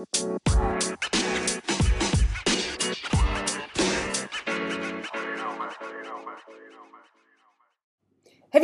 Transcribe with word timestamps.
Have 0.00 0.08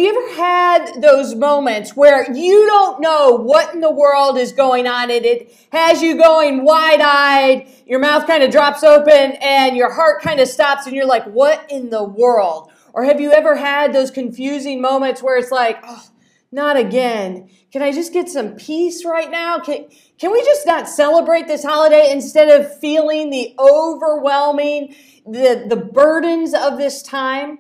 you 0.01 0.09
ever 0.09 0.35
had 0.35 1.03
those 1.03 1.35
moments 1.35 1.95
where 1.95 2.33
you 2.33 2.67
don't 2.67 3.03
know 3.03 3.33
what 3.33 3.75
in 3.75 3.81
the 3.81 3.91
world 3.91 4.39
is 4.39 4.53
going 4.53 4.87
on 4.87 5.11
and 5.11 5.27
it 5.27 5.53
has 5.73 6.03
you 6.03 6.17
going 6.17 6.65
wide 6.65 7.03
eyed, 7.03 7.69
your 7.87 7.99
mouth 7.99 8.27
kind 8.27 8.43
of 8.43 8.51
drops 8.51 8.83
open, 8.83 9.33
and 9.43 9.77
your 9.77 9.93
heart 9.93 10.23
kind 10.23 10.41
of 10.41 10.49
stops, 10.49 10.87
and 10.87 10.97
you're 10.97 11.07
like, 11.07 11.25
what 11.25 11.71
in 11.71 11.91
the 11.91 12.03
world? 12.03 12.73
Or 12.95 13.05
have 13.05 13.21
you 13.21 13.33
ever 13.33 13.57
had 13.57 13.93
those 13.93 14.11
confusing 14.11 14.81
moments 14.81 15.23
where 15.23 15.37
it's 15.37 15.51
like, 15.51 15.81
oh, 15.85 16.03
not 16.57 16.79
again. 16.79 17.51
Can 17.71 17.83
I 17.83 17.93
just 17.93 18.15
get 18.15 18.31
some 18.31 18.55
peace 18.55 19.05
right 19.05 19.31
now? 19.31 19.61
Can, 19.61 19.89
can 20.19 20.33
we 20.33 20.43
just 20.43 20.67
not 20.67 20.89
celebrate 20.89 21.47
this 21.47 21.63
holiday 21.63 22.11
instead 22.11 22.49
of 22.49 22.81
feeling 22.81 23.29
the 23.29 23.55
overwhelming, 23.59 24.97
the, 25.27 25.67
the 25.69 25.77
burdens 25.77 26.55
of 26.55 26.79
this 26.79 27.03
time? 27.03 27.59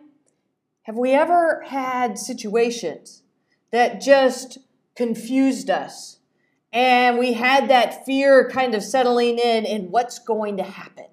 Have 0.84 0.96
we 0.96 1.12
ever 1.12 1.62
had 1.66 2.18
situations 2.18 3.22
that 3.70 4.00
just 4.00 4.58
confused 4.94 5.68
us 5.68 6.18
and 6.72 7.18
we 7.18 7.34
had 7.34 7.68
that 7.68 8.06
fear 8.06 8.48
kind 8.48 8.74
of 8.74 8.82
settling 8.82 9.38
in 9.38 9.66
and 9.66 9.90
what's 9.90 10.18
going 10.18 10.56
to 10.56 10.62
happen? 10.62 11.06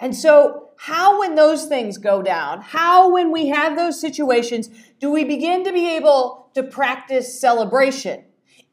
And 0.00 0.14
so, 0.14 0.65
how, 0.78 1.20
when 1.20 1.34
those 1.34 1.66
things 1.66 1.98
go 1.98 2.22
down, 2.22 2.60
how, 2.60 3.12
when 3.12 3.32
we 3.32 3.48
have 3.48 3.76
those 3.76 4.00
situations, 4.00 4.68
do 5.00 5.10
we 5.10 5.24
begin 5.24 5.64
to 5.64 5.72
be 5.72 5.96
able 5.96 6.50
to 6.54 6.62
practice 6.62 7.40
celebration 7.40 8.24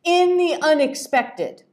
in 0.03 0.37
the 0.37 0.57
unexpected? 0.61 1.63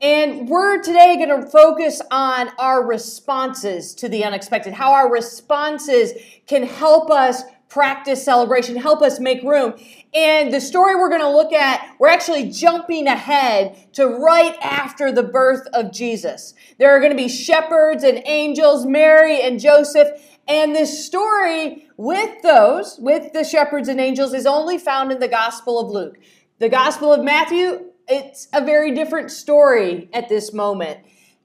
And 0.00 0.48
we're 0.48 0.80
today 0.80 1.16
going 1.16 1.42
to 1.42 1.48
focus 1.48 2.00
on 2.10 2.50
our 2.58 2.86
responses 2.86 3.94
to 3.96 4.08
the 4.08 4.24
unexpected, 4.24 4.74
how 4.74 4.92
our 4.92 5.10
responses 5.10 6.12
can 6.46 6.62
help 6.62 7.10
us 7.10 7.42
practice 7.68 8.24
celebration, 8.24 8.76
help 8.76 9.02
us 9.02 9.20
make 9.20 9.42
room. 9.42 9.74
And 10.14 10.52
the 10.52 10.60
story 10.60 10.94
we're 10.94 11.10
going 11.10 11.20
to 11.20 11.30
look 11.30 11.52
at, 11.52 11.96
we're 11.98 12.08
actually 12.08 12.50
jumping 12.50 13.06
ahead 13.06 13.92
to 13.94 14.06
right 14.06 14.56
after 14.62 15.12
the 15.12 15.22
birth 15.22 15.66
of 15.74 15.92
Jesus. 15.92 16.54
There 16.78 16.90
are 16.90 16.98
going 16.98 17.12
to 17.12 17.16
be 17.16 17.28
shepherds 17.28 18.04
and 18.04 18.22
angels, 18.24 18.86
Mary 18.86 19.42
and 19.42 19.60
Joseph. 19.60 20.08
And 20.46 20.74
this 20.74 21.04
story 21.04 21.86
with 21.98 22.42
those, 22.42 22.98
with 22.98 23.32
the 23.34 23.44
shepherds 23.44 23.88
and 23.88 24.00
angels, 24.00 24.32
is 24.32 24.46
only 24.46 24.78
found 24.78 25.12
in 25.12 25.18
the 25.18 25.28
Gospel 25.28 25.78
of 25.78 25.90
Luke. 25.90 26.18
The 26.58 26.70
Gospel 26.70 27.12
of 27.12 27.22
Matthew, 27.22 27.90
it's 28.08 28.48
a 28.54 28.64
very 28.64 28.94
different 28.94 29.30
story 29.30 30.08
at 30.14 30.30
this 30.30 30.54
moment. 30.54 31.00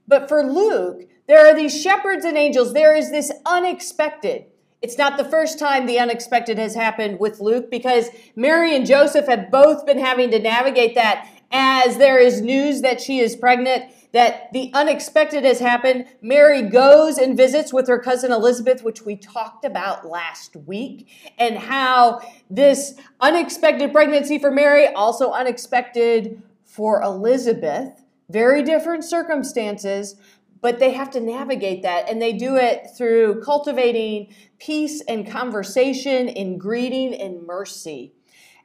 But 0.08 0.30
for 0.30 0.44
Luke, 0.44 1.02
there 1.28 1.46
are 1.46 1.56
these 1.56 1.82
shepherds 1.82 2.24
and 2.24 2.38
angels. 2.38 2.74
There 2.74 2.96
is 2.96 3.12
this 3.12 3.32
unexpected. 3.46 4.46
It's 4.84 4.98
not 4.98 5.16
the 5.16 5.23
first 5.23 5.59
time 5.59 5.86
the 5.86 5.98
unexpected 5.98 6.58
has 6.58 6.76
happened 6.76 7.17
with 7.17 7.39
Luke 7.39 7.72
because 7.72 8.09
Mary 8.36 8.76
and 8.76 8.86
Joseph 8.86 9.28
have 9.28 9.50
both 9.50 9.86
been 9.86 9.98
having 9.98 10.30
to 10.31 10.39
navigate 10.39 10.94
that 10.95 11.30
as 11.53 11.95
there 11.98 12.20
is 12.20 12.42
news 12.42 12.81
that 12.81 13.00
she 13.00 13.20
is 13.20 13.38
pregnant, 13.38 13.86
that 14.11 14.52
the 14.52 14.72
unexpected 14.73 15.45
has 15.45 15.59
happened. 15.59 16.06
Mary 16.22 16.64
goes 16.64 17.17
and 17.17 17.38
visits 17.38 17.72
with 17.72 17.88
her 17.88 17.98
cousin 17.98 18.34
Elizabeth, 18.34 18.84
which 18.84 19.04
we 19.04 19.16
talked 19.16 19.64
about 19.64 20.06
last 20.06 20.58
week, 20.58 21.08
and 21.38 21.58
how 21.58 22.20
this 22.50 22.95
unexpected 23.22 23.94
pregnancy 23.94 24.38
for 24.38 24.52
Mary, 24.52 24.88
also 24.88 25.31
unexpected 25.31 26.42
for 26.66 27.02
Elizabeth, 27.02 28.04
very 28.30 28.64
different 28.64 29.06
circumstances, 29.06 30.16
but 30.64 30.80
they 30.80 30.94
have 30.94 31.11
to 31.11 31.19
navigate 31.19 31.83
that 31.83 32.09
and 32.09 32.22
they 32.22 32.31
do 32.31 32.56
it 32.56 32.88
through 32.97 33.42
cultivating 33.44 34.33
peace 34.59 35.02
and 35.09 35.30
conversation 35.30 36.30
in 36.30 36.58
greeting 36.58 37.14
and 37.14 37.45
mercy. 37.45 38.14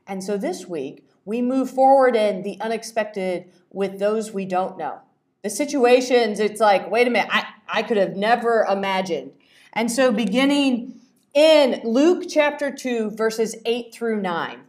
And 0.06 0.22
so 0.22 0.38
this 0.38 0.64
week 0.64 1.04
we 1.24 1.42
move 1.42 1.68
forward 1.68 2.14
in 2.14 2.44
the 2.44 2.56
unexpected 2.60 3.52
with 3.70 3.98
those 3.98 4.32
we 4.32 4.44
don't 4.44 4.78
know. 4.78 5.00
The 5.42 5.50
situations 5.50 6.38
it's 6.38 6.60
like 6.60 6.88
wait 6.88 7.08
a 7.08 7.10
minute 7.10 7.30
i, 7.32 7.46
I 7.68 7.82
could 7.82 7.96
have 7.96 8.14
never 8.14 8.64
imagined. 8.70 9.32
And 9.72 9.90
so 9.90 10.12
beginning 10.12 11.00
in 11.34 11.80
luke 11.82 12.26
chapter 12.28 12.70
2 12.70 13.10
verses 13.10 13.56
8 13.66 13.92
through 13.92 14.22
9 14.22 14.60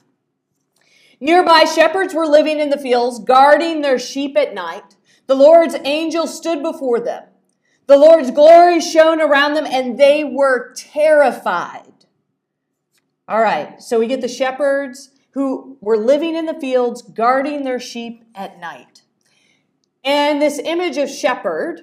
nearby 1.20 1.64
shepherds 1.64 2.14
were 2.14 2.28
living 2.28 2.59
in 2.59 2.70
the 2.70 2.78
fields 2.78 3.20
guarding 3.20 3.81
their 3.81 4.00
sheep 4.00 4.36
at 4.36 4.54
night 4.54 4.96
the 5.30 5.36
Lord's 5.36 5.76
angel 5.86 6.26
stood 6.26 6.64
before 6.64 7.00
them. 7.00 7.24
The 7.86 8.00
Lord's 8.00 8.32
glory 8.32 8.82
shone 8.82 9.22
around 9.22 9.54
them, 9.54 9.68
and 9.68 9.96
they 9.96 10.24
were 10.24 10.74
terrified. 10.74 11.94
All 13.28 13.40
right, 13.40 13.80
so 13.80 14.00
we 14.00 14.08
get 14.08 14.22
the 14.22 14.28
shepherds 14.28 15.12
who 15.34 15.78
were 15.82 15.98
living 15.98 16.36
in 16.36 16.48
the 16.48 16.60
fields, 16.60 17.04
guarding 17.04 17.64
their 17.64 17.80
sheep 17.80 18.24
at 18.34 18.60
night. 18.60 19.04
And 20.04 20.42
this 20.42 20.58
image 20.58 20.98
of 20.98 21.12
shepherd, 21.12 21.82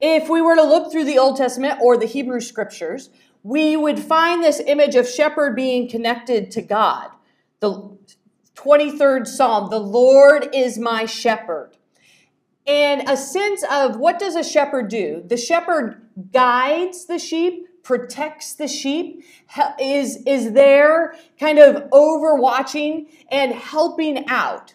if 0.00 0.28
we 0.28 0.40
were 0.40 0.54
to 0.54 0.62
look 0.62 0.92
through 0.92 1.06
the 1.06 1.18
Old 1.18 1.38
Testament 1.38 1.80
or 1.82 1.96
the 1.96 2.06
Hebrew 2.06 2.40
scriptures, 2.40 3.10
we 3.42 3.76
would 3.76 3.98
find 3.98 4.44
this 4.44 4.60
image 4.64 4.94
of 4.94 5.08
shepherd 5.08 5.56
being 5.56 5.90
connected 5.90 6.52
to 6.52 6.62
God. 6.62 7.08
The 7.58 7.98
23rd 8.54 9.26
Psalm, 9.26 9.70
the 9.70 9.80
Lord 9.80 10.50
is 10.54 10.78
my 10.78 11.04
shepherd 11.04 11.75
and 12.66 13.08
a 13.08 13.16
sense 13.16 13.64
of 13.70 13.96
what 13.96 14.18
does 14.18 14.34
a 14.34 14.42
shepherd 14.42 14.88
do? 14.88 15.22
The 15.26 15.36
shepherd 15.36 16.02
guides 16.32 17.06
the 17.06 17.18
sheep, 17.18 17.82
protects 17.82 18.54
the 18.54 18.66
sheep, 18.66 19.24
is, 19.80 20.22
is 20.26 20.52
there 20.52 21.14
kind 21.38 21.58
of 21.58 21.88
overwatching 21.90 23.08
and 23.30 23.52
helping 23.52 24.28
out. 24.28 24.74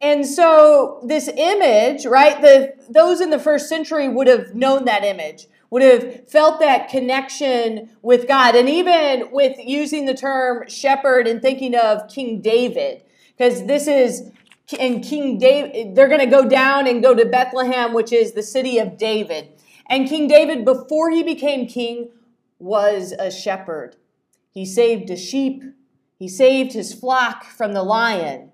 And 0.00 0.24
so 0.24 1.00
this 1.02 1.28
image, 1.28 2.06
right, 2.06 2.40
the 2.40 2.74
those 2.88 3.20
in 3.20 3.30
the 3.30 3.38
first 3.38 3.68
century 3.68 4.08
would 4.08 4.28
have 4.28 4.54
known 4.54 4.84
that 4.84 5.02
image, 5.02 5.48
would 5.70 5.82
have 5.82 6.28
felt 6.28 6.60
that 6.60 6.88
connection 6.88 7.90
with 8.00 8.28
God. 8.28 8.54
And 8.54 8.68
even 8.68 9.32
with 9.32 9.58
using 9.58 10.06
the 10.06 10.14
term 10.14 10.68
shepherd 10.68 11.26
and 11.26 11.42
thinking 11.42 11.74
of 11.74 12.08
King 12.08 12.40
David, 12.40 13.02
because 13.36 13.66
this 13.66 13.88
is 13.88 14.30
and 14.78 15.02
King 15.02 15.38
David, 15.38 15.94
they're 15.94 16.08
going 16.08 16.20
to 16.20 16.26
go 16.26 16.48
down 16.48 16.86
and 16.86 17.02
go 17.02 17.14
to 17.14 17.24
Bethlehem, 17.24 17.92
which 17.92 18.12
is 18.12 18.32
the 18.32 18.42
city 18.42 18.78
of 18.78 18.98
David. 18.98 19.48
And 19.86 20.08
King 20.08 20.28
David, 20.28 20.64
before 20.64 21.10
he 21.10 21.22
became 21.22 21.66
king, 21.66 22.10
was 22.58 23.12
a 23.12 23.30
shepherd. 23.30 23.96
He 24.50 24.66
saved 24.66 25.08
a 25.10 25.16
sheep, 25.16 25.62
he 26.18 26.28
saved 26.28 26.72
his 26.72 26.92
flock 26.92 27.44
from 27.44 27.72
the 27.72 27.82
lion. 27.82 28.50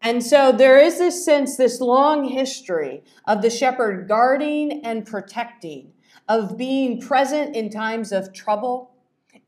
And 0.00 0.22
so 0.22 0.52
there 0.52 0.78
is 0.78 0.98
this 0.98 1.24
sense, 1.24 1.56
this 1.56 1.80
long 1.80 2.28
history 2.28 3.02
of 3.24 3.42
the 3.42 3.50
shepherd 3.50 4.06
guarding 4.06 4.84
and 4.84 5.04
protecting, 5.04 5.92
of 6.28 6.56
being 6.56 7.00
present 7.00 7.56
in 7.56 7.70
times 7.70 8.12
of 8.12 8.32
trouble, 8.32 8.92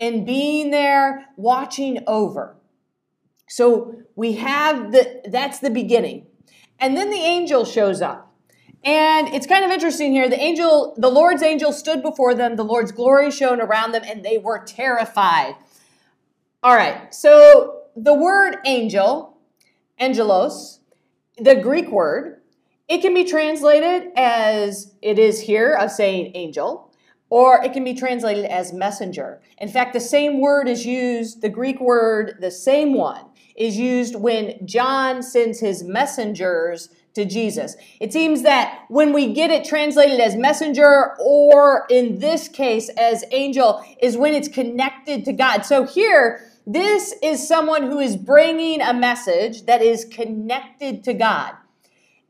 and 0.01 0.27
being 0.27 0.71
there 0.71 1.27
watching 1.37 2.03
over. 2.07 2.58
So 3.49 3.95
we 4.15 4.35
have 4.35 4.93
the, 4.93 5.23
that's 5.29 5.59
the 5.59 5.71
beginning. 5.71 6.27
And 6.79 6.97
then 6.97 7.11
the 7.11 7.17
angel 7.17 7.65
shows 7.65 8.01
up. 8.01 8.29
And 8.85 9.29
it's 9.29 9.47
kind 9.47 9.65
of 9.65 9.71
interesting 9.71 10.13
here. 10.13 10.29
The 10.29 10.41
angel, 10.41 10.95
the 10.97 11.11
Lord's 11.11 11.43
angel 11.43 11.73
stood 11.73 12.03
before 12.03 12.35
them, 12.35 12.57
the 12.57 12.65
Lord's 12.65 12.93
glory 12.93 13.31
shone 13.31 13.61
around 13.61 13.93
them, 13.93 14.03
and 14.07 14.25
they 14.25 14.39
were 14.39 14.65
terrified. 14.65 15.57
All 16.63 16.77
right, 16.77 17.13
so 17.13 17.83
the 17.97 18.15
word 18.15 18.59
angel, 18.65 19.39
angelos, 19.99 20.81
the 21.37 21.57
Greek 21.57 21.91
word, 21.91 22.41
it 22.89 23.03
can 23.03 23.15
be 23.15 23.25
translated 23.25 24.11
as 24.17 24.95
it 25.03 25.19
is 25.19 25.41
here 25.41 25.75
of 25.75 25.91
saying 25.91 26.33
angel, 26.35 26.93
or 27.31 27.63
it 27.63 27.73
can 27.73 27.85
be 27.85 27.95
translated 27.95 28.45
as 28.47 28.73
messenger. 28.73 29.41
In 29.59 29.69
fact, 29.69 29.93
the 29.93 30.01
same 30.01 30.41
word 30.41 30.69
is 30.69 30.87
used, 30.87 31.43
the 31.43 31.49
Greek 31.49 31.81
word, 31.81 32.39
the 32.41 32.51
same 32.51 32.95
one, 32.95 33.27
is 33.59 33.77
used 33.77 34.15
when 34.15 34.65
John 34.65 35.23
sends 35.23 35.59
his 35.61 35.83
messengers 35.83 36.89
to 37.15 37.25
Jesus. 37.25 37.77
It 38.01 38.13
seems 38.13 38.43
that 38.43 38.85
when 38.89 39.13
we 39.13 39.33
get 39.35 39.51
it 39.51 39.65
translated 39.65 40.21
as 40.21 40.37
messenger 40.37 41.17
or 41.19 41.85
in 41.91 42.21
this 42.21 42.47
case 42.47 42.89
as 42.91 43.25
angel 43.33 43.85
is 44.01 44.17
when 44.17 44.35
it's 44.35 44.47
connected 44.47 45.25
to 45.25 45.33
God. 45.33 45.67
So 45.67 45.85
here, 45.85 46.41
this 46.67 47.15
is 47.21 47.47
someone 47.47 47.83
who 47.83 47.99
is 47.99 48.17
bringing 48.17 48.81
a 48.81 48.95
message 48.95 49.67
that 49.67 49.83
is 49.83 50.05
connected 50.05 51.03
to 51.05 51.13
God. 51.13 51.55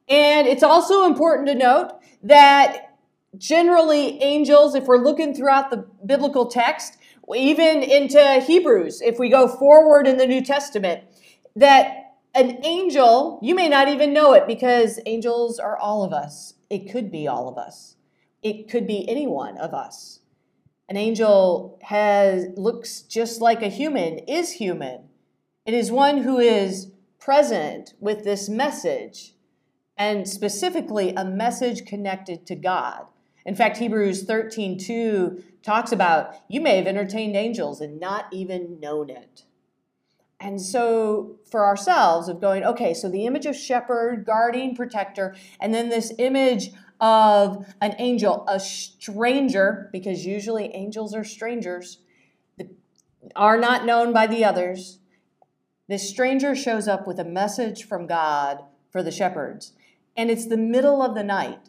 And 0.09 0.49
it's 0.49 0.63
also 0.63 1.05
important 1.05 1.49
to 1.49 1.55
note 1.55 1.91
that 2.23 2.97
generally 3.37 4.23
angels, 4.23 4.75
if 4.75 4.85
we're 4.85 5.05
looking 5.05 5.35
throughout 5.35 5.71
the 5.71 5.87
biblical 6.07 6.47
text, 6.47 6.97
even 7.37 7.83
into 7.83 8.41
Hebrews, 8.41 9.03
if 9.03 9.19
we 9.19 9.29
go 9.29 9.47
forward 9.47 10.07
in 10.07 10.17
the 10.17 10.27
New 10.27 10.43
Testament, 10.43 11.03
that 11.59 12.15
an 12.35 12.65
angel, 12.65 13.39
you 13.43 13.55
may 13.55 13.69
not 13.69 13.89
even 13.89 14.13
know 14.13 14.33
it 14.33 14.47
because 14.47 15.01
angels 15.07 15.59
are 15.59 15.77
all 15.77 16.05
of 16.05 16.13
us. 16.13 16.55
It 16.71 16.91
could 16.91 17.11
be 17.11 17.27
all 17.27 17.49
of 17.49 17.59
us. 17.59 17.97
It 18.43 18.69
could 18.71 18.87
be 18.87 19.09
any 19.09 19.27
one 19.27 19.59
of 19.59 19.75
us. 19.75 20.21
An 20.89 20.97
angel 20.97 21.79
has 21.83 22.47
looks 22.57 23.03
just 23.03 23.41
like 23.41 23.63
a 23.63 23.69
human, 23.69 24.19
is 24.21 24.53
human. 24.53 25.09
It 25.67 25.75
is 25.75 25.91
one 25.91 26.19
who 26.19 26.39
is 26.39 26.93
present 27.19 27.95
with 28.01 28.25
this 28.25 28.49
message 28.49 29.35
and 29.97 30.29
specifically 30.29 31.13
a 31.15 31.25
message 31.25 31.85
connected 31.85 32.47
to 32.47 32.55
God. 32.55 33.07
In 33.45 33.57
fact, 33.57 33.79
Hebrews 33.79 34.23
13 34.23 34.79
2 34.79 35.43
talks 35.63 35.91
about 35.91 36.37
you 36.49 36.61
may 36.61 36.77
have 36.77 36.87
entertained 36.87 37.35
angels 37.35 37.81
and 37.81 37.99
not 37.99 38.27
even 38.33 38.79
known 38.79 39.11
it. 39.11 39.43
And 40.41 40.57
mm-hmm. 40.57 40.65
so, 40.65 41.39
for 41.51 41.65
ourselves, 41.65 42.29
of 42.29 42.41
going, 42.41 42.65
okay, 42.65 42.95
so 42.95 43.09
the 43.09 43.27
image 43.27 43.47
of 43.47 43.57
shepherd, 43.57 44.25
guardian, 44.25 44.75
protector, 44.75 45.35
and 45.61 45.75
then 45.75 45.89
this 45.89 46.13
image 46.19 46.71
of 47.01 47.65
an 47.81 47.95
angel, 47.99 48.45
a 48.49 48.59
stranger, 48.61 49.89
because 49.93 50.27
usually 50.27 50.75
angels 50.75 51.15
are 51.15 51.25
strangers, 51.25 51.99
are 53.35 53.59
not 53.59 53.85
known 53.85 54.13
by 54.13 54.27
the 54.27 54.45
others. 54.45 54.99
This 55.89 56.09
stranger 56.09 56.55
shows 56.55 56.87
up 56.87 57.07
with 57.07 57.19
a 57.19 57.25
message 57.25 57.85
from 57.85 58.07
God 58.07 58.63
for 58.91 59.03
the 59.03 59.11
shepherds, 59.11 59.73
and 60.17 60.31
it's 60.31 60.47
the 60.47 60.57
middle 60.57 61.03
of 61.03 61.15
the 61.15 61.25
night. 61.25 61.69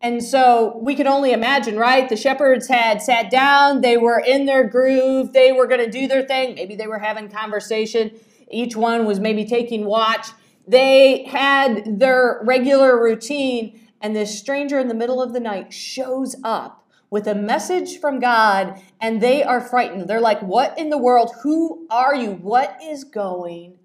And 0.00 0.22
so 0.22 0.78
we 0.80 0.94
can 0.94 1.08
only 1.08 1.32
imagine, 1.32 1.76
right? 1.76 2.08
The 2.08 2.16
shepherds 2.16 2.68
had 2.68 3.02
sat 3.02 3.30
down, 3.30 3.80
they 3.80 3.96
were 3.96 4.20
in 4.20 4.46
their 4.46 4.64
groove, 4.64 5.32
they 5.32 5.50
were 5.50 5.66
going 5.66 5.84
to 5.84 5.90
do 5.90 6.06
their 6.06 6.22
thing. 6.22 6.54
Maybe 6.54 6.76
they 6.76 6.86
were 6.86 7.00
having 7.00 7.28
conversation. 7.28 8.12
Each 8.48 8.76
one 8.76 9.06
was 9.06 9.18
maybe 9.18 9.44
taking 9.44 9.86
watch. 9.86 10.28
They 10.68 11.24
had 11.24 11.98
their 11.98 12.40
regular 12.44 13.02
routine, 13.02 13.88
and 14.00 14.14
this 14.14 14.38
stranger 14.38 14.78
in 14.78 14.86
the 14.88 14.94
middle 14.94 15.20
of 15.20 15.32
the 15.32 15.40
night 15.40 15.72
shows 15.72 16.36
up 16.44 16.86
with 17.10 17.26
a 17.26 17.34
message 17.34 17.98
from 17.98 18.20
God, 18.20 18.80
and 19.00 19.20
they 19.20 19.42
are 19.42 19.60
frightened. 19.60 20.08
They're 20.08 20.20
like, 20.20 20.40
What 20.40 20.78
in 20.78 20.90
the 20.90 20.98
world? 20.98 21.32
Who 21.42 21.86
are 21.90 22.14
you? 22.14 22.32
What 22.32 22.78
is 22.82 23.02
going 23.02 23.78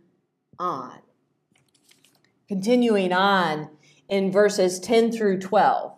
on? 0.60 1.00
Continuing 2.48 3.14
on 3.14 3.70
in 4.10 4.32
verses 4.32 4.80
10 4.80 5.12
through 5.12 5.40
12. 5.40 5.94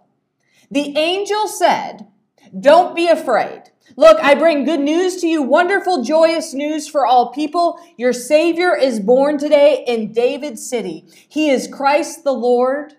The 0.72 0.98
angel 0.98 1.48
said, 1.48 2.08
Don't 2.58 2.96
be 2.96 3.08
afraid. 3.08 3.64
Look, 3.98 4.20
I 4.22 4.36
bring 4.36 4.66
good 4.66 4.82
news 4.82 5.18
to 5.22 5.28
you, 5.28 5.42
wonderful, 5.42 6.04
joyous 6.04 6.54
news 6.54 6.88
for 6.88 7.06
all 7.06 7.32
people. 7.32 7.80
Your 7.98 8.14
Savior 8.14 8.76
is 8.76 9.00
born 9.00 9.38
today 9.38 9.86
in 9.88 10.12
David's 10.12 10.68
city. 10.68 11.06
He 11.30 11.50
is 11.50 11.68
Christ 11.68 12.24
the 12.24 12.34
Lord. 12.34 12.96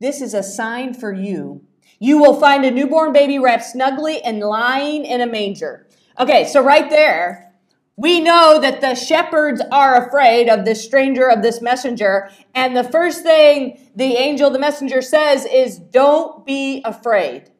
This 0.00 0.20
is 0.20 0.34
a 0.34 0.42
sign 0.42 0.94
for 0.94 1.12
you. 1.12 1.64
You 2.00 2.18
will 2.18 2.40
find 2.40 2.64
a 2.64 2.70
newborn 2.70 3.12
baby 3.12 3.38
wrapped 3.38 3.64
snugly 3.64 4.20
and 4.22 4.40
lying 4.40 5.04
in 5.04 5.20
a 5.20 5.26
manger. 5.26 5.86
Okay, 6.18 6.44
so 6.46 6.62
right 6.62 6.90
there, 6.90 7.53
we 7.96 8.20
know 8.20 8.58
that 8.60 8.80
the 8.80 8.94
shepherds 8.94 9.62
are 9.70 10.06
afraid 10.06 10.48
of 10.48 10.64
this 10.64 10.84
stranger, 10.84 11.28
of 11.28 11.42
this 11.42 11.62
messenger. 11.62 12.28
And 12.54 12.76
the 12.76 12.84
first 12.84 13.22
thing 13.22 13.90
the 13.94 14.16
angel, 14.16 14.50
the 14.50 14.58
messenger 14.58 15.00
says 15.00 15.44
is, 15.44 15.78
Don't 15.78 16.44
be 16.44 16.82
afraid. 16.84 17.50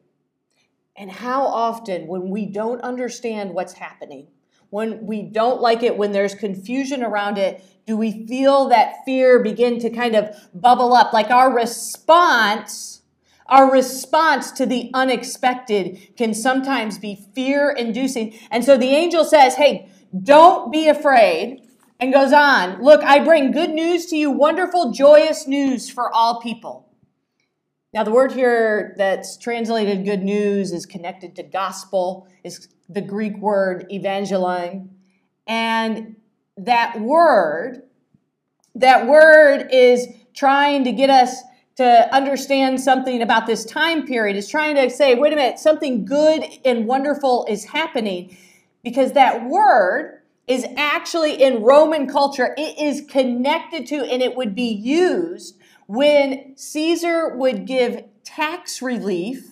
And 0.97 1.11
how 1.11 1.45
often, 1.45 2.07
when 2.07 2.29
we 2.29 2.45
don't 2.45 2.81
understand 2.81 3.53
what's 3.53 3.73
happening, 3.73 4.27
when 4.69 5.05
we 5.05 5.21
don't 5.21 5.61
like 5.61 5.83
it, 5.83 5.97
when 5.97 6.11
there's 6.11 6.35
confusion 6.35 7.03
around 7.03 7.37
it, 7.37 7.63
do 7.85 7.95
we 7.95 8.25
feel 8.27 8.69
that 8.69 9.05
fear 9.05 9.41
begin 9.41 9.79
to 9.79 9.89
kind 9.89 10.15
of 10.15 10.35
bubble 10.53 10.93
up? 10.93 11.13
Like 11.13 11.29
our 11.29 11.53
response, 11.53 13.01
our 13.45 13.71
response 13.71 14.51
to 14.51 14.65
the 14.65 14.89
unexpected 14.93 16.15
can 16.17 16.33
sometimes 16.33 16.97
be 16.97 17.25
fear 17.35 17.69
inducing. 17.71 18.37
And 18.51 18.65
so 18.65 18.77
the 18.77 18.89
angel 18.89 19.23
says, 19.23 19.55
Hey, 19.55 19.89
don't 20.23 20.71
be 20.71 20.87
afraid. 20.87 21.61
And 21.97 22.11
goes 22.11 22.33
on, 22.33 22.83
look, 22.83 23.01
I 23.03 23.23
bring 23.23 23.53
good 23.53 23.69
news 23.69 24.07
to 24.07 24.17
you, 24.17 24.29
wonderful, 24.29 24.91
joyous 24.91 25.47
news 25.47 25.89
for 25.89 26.13
all 26.13 26.41
people. 26.41 26.89
Now, 27.93 28.03
the 28.03 28.11
word 28.11 28.33
here 28.33 28.93
that's 28.97 29.37
translated 29.37 30.03
good 30.03 30.21
news 30.21 30.73
is 30.73 30.85
connected 30.85 31.37
to 31.37 31.43
gospel, 31.43 32.27
is 32.43 32.67
the 32.89 33.01
Greek 33.01 33.37
word 33.37 33.87
evangelion. 33.89 34.89
And 35.47 36.17
that 36.57 36.99
word, 36.99 37.83
that 38.75 39.07
word 39.07 39.69
is 39.71 40.07
trying 40.33 40.83
to 40.83 40.91
get 40.91 41.09
us 41.09 41.41
to 41.77 42.13
understand 42.13 42.81
something 42.81 43.21
about 43.21 43.47
this 43.47 43.63
time 43.63 44.05
period, 44.05 44.35
is 44.35 44.49
trying 44.49 44.75
to 44.75 44.89
say, 44.89 45.15
wait 45.15 45.31
a 45.31 45.35
minute, 45.37 45.59
something 45.59 46.03
good 46.03 46.43
and 46.65 46.85
wonderful 46.85 47.45
is 47.49 47.63
happening 47.63 48.37
because 48.85 49.13
that 49.13 49.49
word 49.49 50.21
is 50.47 50.63
actually 50.77 51.41
in 51.41 51.63
Roman 51.63 52.07
culture, 52.07 52.53
it 52.55 52.79
is 52.79 53.01
connected 53.09 53.87
to 53.87 54.05
and 54.05 54.21
it 54.21 54.35
would 54.35 54.53
be 54.53 54.71
used 54.71 55.57
when 55.87 56.55
Caesar 56.55 57.35
would 57.35 57.65
give 57.65 58.03
tax 58.23 58.83
relief 58.83 59.47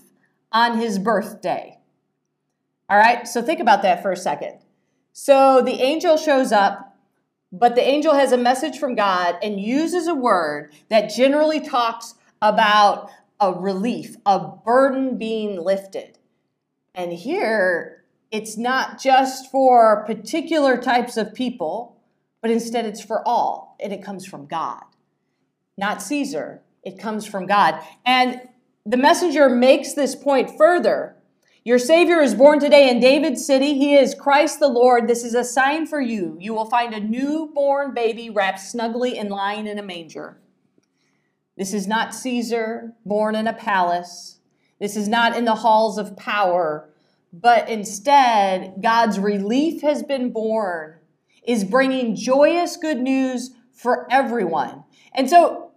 on 0.51 0.77
his 0.77 0.99
birthday. 0.99 1.79
All 2.87 2.97
right, 2.97 3.27
so 3.27 3.41
think 3.41 3.59
about 3.59 3.81
that 3.81 4.03
for 4.03 4.11
a 4.11 4.17
second. 4.17 4.59
So 5.13 5.63
the 5.63 5.81
angel 5.81 6.15
shows 6.15 6.51
up, 6.51 6.95
but 7.51 7.73
the 7.73 7.81
angel 7.81 8.13
has 8.13 8.31
a 8.31 8.37
message 8.37 8.77
from 8.77 8.93
God 8.93 9.37
and 9.41 9.59
uses 9.59 10.05
a 10.05 10.13
word 10.13 10.73
that 10.89 11.09
generally 11.09 11.59
talks 11.59 12.13
about 12.39 13.09
a 13.39 13.51
relief, 13.51 14.15
a 14.27 14.39
burden 14.63 15.17
being 15.17 15.59
lifted. 15.59 16.19
And 16.93 17.11
here 17.11 18.02
it's 18.33 18.57
not 18.57 18.99
just 18.99 19.51
for 19.51 20.03
particular 20.05 20.75
types 20.75 21.17
of 21.17 21.35
people, 21.35 22.01
but 22.41 22.49
instead 22.49 22.83
it's 22.83 22.99
for 22.99 23.25
all, 23.27 23.77
and 23.79 23.93
it 23.93 24.03
comes 24.03 24.25
from 24.25 24.47
God. 24.47 24.81
Not 25.77 26.01
Caesar, 26.01 26.63
it 26.81 26.97
comes 26.97 27.27
from 27.27 27.45
God. 27.45 27.79
And 28.03 28.41
the 28.87 28.97
messenger 28.97 29.49
makes 29.49 29.93
this 29.93 30.15
point 30.15 30.57
further. 30.57 31.15
Your 31.63 31.77
Savior 31.77 32.21
is 32.21 32.33
born 32.33 32.59
today 32.59 32.89
in 32.89 32.99
David's 32.99 33.45
city. 33.45 33.75
He 33.75 33.95
is 33.95 34.15
Christ 34.15 34.59
the 34.59 34.67
Lord. 34.67 35.07
This 35.07 35.23
is 35.23 35.35
a 35.35 35.43
sign 35.43 35.85
for 35.85 36.01
you. 36.01 36.35
You 36.39 36.55
will 36.55 36.65
find 36.65 36.93
a 36.93 36.99
newborn 36.99 37.93
baby 37.93 38.31
wrapped 38.31 38.59
snugly 38.59 39.17
and 39.17 39.29
lying 39.29 39.67
in 39.67 39.77
a 39.77 39.83
manger. 39.83 40.39
This 41.55 41.71
is 41.71 41.85
not 41.85 42.15
Caesar 42.15 42.93
born 43.05 43.35
in 43.35 43.45
a 43.45 43.53
palace. 43.53 44.39
This 44.79 44.97
is 44.97 45.07
not 45.07 45.37
in 45.37 45.45
the 45.45 45.55
halls 45.55 45.99
of 45.99 46.17
power 46.17 46.89
but 47.33 47.67
instead, 47.67 48.75
God's 48.79 49.17
relief 49.17 49.81
has 49.81 50.03
been 50.03 50.31
born, 50.31 50.99
is 51.47 51.63
bringing 51.63 52.15
joyous 52.15 52.77
good 52.77 52.99
news 52.99 53.51
for 53.73 54.07
everyone. 54.11 54.83
And 55.15 55.27
so, 55.27 55.71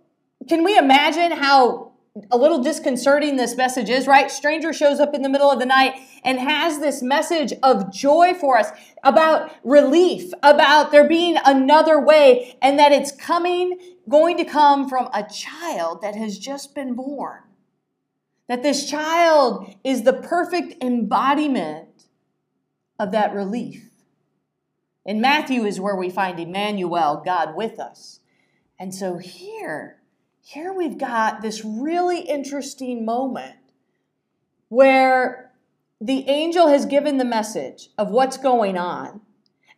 can 0.49 0.63
we 0.63 0.77
imagine 0.77 1.33
how 1.33 1.93
a 2.31 2.37
little 2.37 2.63
disconcerting 2.63 3.37
this 3.37 3.57
message 3.57 3.89
is, 3.89 4.07
right? 4.07 4.31
Stranger 4.31 4.73
shows 4.73 5.01
up 5.01 5.15
in 5.15 5.23
the 5.23 5.29
middle 5.29 5.51
of 5.51 5.59
the 5.59 5.67
night 5.67 5.95
and 6.25 6.39
has 6.39 6.79
this 6.79 7.03
message 7.03 7.53
of 7.63 7.93
joy 7.93 8.35
for 8.35 8.59
us 8.59 8.71
about 9.03 9.51
relief, 9.65 10.33
about 10.43 10.93
there 10.93 11.09
being 11.09 11.37
another 11.45 12.01
way, 12.01 12.57
and 12.63 12.79
that 12.79 12.93
it's 12.93 13.13
coming, 13.13 13.79
going 14.09 14.37
to 14.37 14.45
come 14.45 14.89
from 14.89 15.09
a 15.13 15.27
child 15.29 16.03
that 16.03 16.15
has 16.15 16.39
just 16.39 16.75
been 16.75 16.95
born. 16.95 17.41
That 18.49 18.63
this 18.63 18.89
child 18.89 19.75
is 19.83 20.03
the 20.03 20.13
perfect 20.13 20.83
embodiment 20.83 22.07
of 22.99 23.11
that 23.13 23.35
relief. 23.35 23.91
In 25.05 25.21
Matthew 25.21 25.65
is 25.65 25.81
where 25.81 25.97
we 25.97 26.11
find 26.11 26.39
Emmanuel, 26.39 27.23
God 27.25 27.55
with 27.57 27.79
us. 27.79 28.21
And 28.79 28.95
so 28.95 29.19
here, 29.19 30.03
here 30.43 30.73
we've 30.73 30.99
got 30.99 31.43
this 31.43 31.65
really 31.65 32.21
interesting 32.21 33.05
moment 33.05 33.57
where 34.69 35.53
the 36.01 36.29
angel 36.29 36.69
has 36.69 36.87
given 36.87 37.19
the 37.19 37.25
message 37.25 37.91
of 37.97 38.11
what's 38.11 38.37
going 38.37 38.77
on 38.77 39.21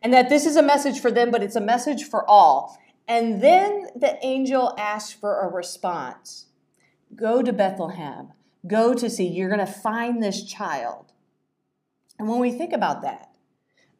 and 0.02 0.12
that 0.12 0.28
this 0.28 0.46
is 0.46 0.56
a 0.56 0.62
message 0.62 1.00
for 1.00 1.10
them, 1.10 1.30
but 1.30 1.42
it's 1.42 1.56
a 1.56 1.60
message 1.60 2.04
for 2.04 2.28
all. 2.28 2.78
And 3.06 3.42
then 3.42 3.88
the 3.96 4.18
angel 4.24 4.74
asks 4.78 5.12
for 5.12 5.40
a 5.40 5.48
response 5.48 6.46
Go 7.14 7.42
to 7.42 7.52
Bethlehem 7.52 8.32
go 8.66 8.94
to 8.94 9.08
see, 9.08 9.26
you're 9.26 9.48
going 9.48 9.64
to 9.64 9.72
find 9.72 10.22
this 10.22 10.44
child. 10.44 11.12
And 12.18 12.28
when 12.28 12.40
we 12.40 12.50
think 12.50 12.72
about 12.72 13.02
that, 13.02 13.30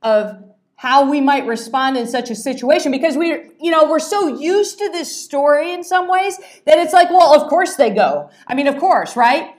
of 0.03 0.45
how 0.77 1.11
we 1.11 1.21
might 1.21 1.45
respond 1.45 1.97
in 1.97 2.07
such 2.07 2.31
a 2.31 2.35
situation, 2.35 2.93
because 2.93 3.17
we, 3.17 3.51
you 3.61 3.71
know, 3.71 3.91
we're 3.91 3.99
so 3.99 4.39
used 4.39 4.79
to 4.79 4.89
this 4.91 5.15
story 5.15 5.73
in 5.73 5.83
some 5.83 6.09
ways 6.09 6.39
that 6.67 6.79
it's 6.79 6.93
like, 6.93 7.11
well, 7.11 7.35
of 7.35 7.49
course 7.49 7.75
they 7.75 7.91
go. 7.91 8.31
I 8.47 8.55
mean, 8.55 8.69
of 8.69 8.79
course, 8.79 9.17
right? 9.17 9.55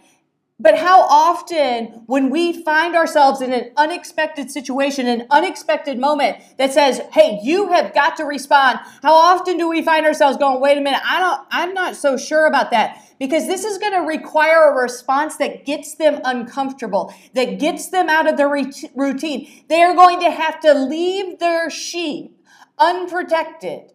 But 0.62 0.78
how 0.78 1.04
often, 1.04 2.04
when 2.06 2.30
we 2.30 2.64
find 2.64 2.94
ourselves 2.94 3.40
in 3.40 3.54
an 3.54 3.72
unexpected 3.78 4.52
situation, 4.52 5.08
an 5.08 5.26
unexpected 5.30 5.98
moment 5.98 6.38
that 6.58 6.74
says, 6.74 7.00
"Hey, 7.14 7.40
you 7.42 7.70
have 7.70 7.94
got 7.94 8.18
to 8.18 8.26
respond," 8.26 8.80
how 9.02 9.14
often 9.14 9.58
do 9.58 9.70
we 9.70 9.82
find 9.82 10.06
ourselves 10.06 10.38
going, 10.38 10.60
"Wait 10.60 10.78
a 10.78 10.82
minute, 10.82 11.02
I 11.06 11.20
don't, 11.20 11.42
I'm 11.50 11.74
not 11.74 11.96
so 11.96 12.18
sure 12.18 12.46
about 12.46 12.72
that," 12.72 12.98
because 13.20 13.48
this 13.48 13.64
is 13.64 13.78
going 13.78 13.94
to 13.94 14.00
require 14.00 14.70
a 14.70 14.82
response 14.82 15.38
that 15.38 15.66
gets 15.66 15.96
them 15.96 16.20
uncomfortable, 16.26 17.14
that 17.36 17.58
gets 17.58 17.88
them 17.88 18.10
out 18.10 18.28
of 18.28 18.36
their 18.36 18.50
routine. 18.50 19.48
They 19.70 19.82
are 19.82 19.94
going 19.94 20.20
to 20.20 20.30
have 20.30 20.60
to 20.60 20.74
leave 20.74 21.40
their 21.40 21.70
sheep 21.70 22.38
unprotected. 22.78 23.94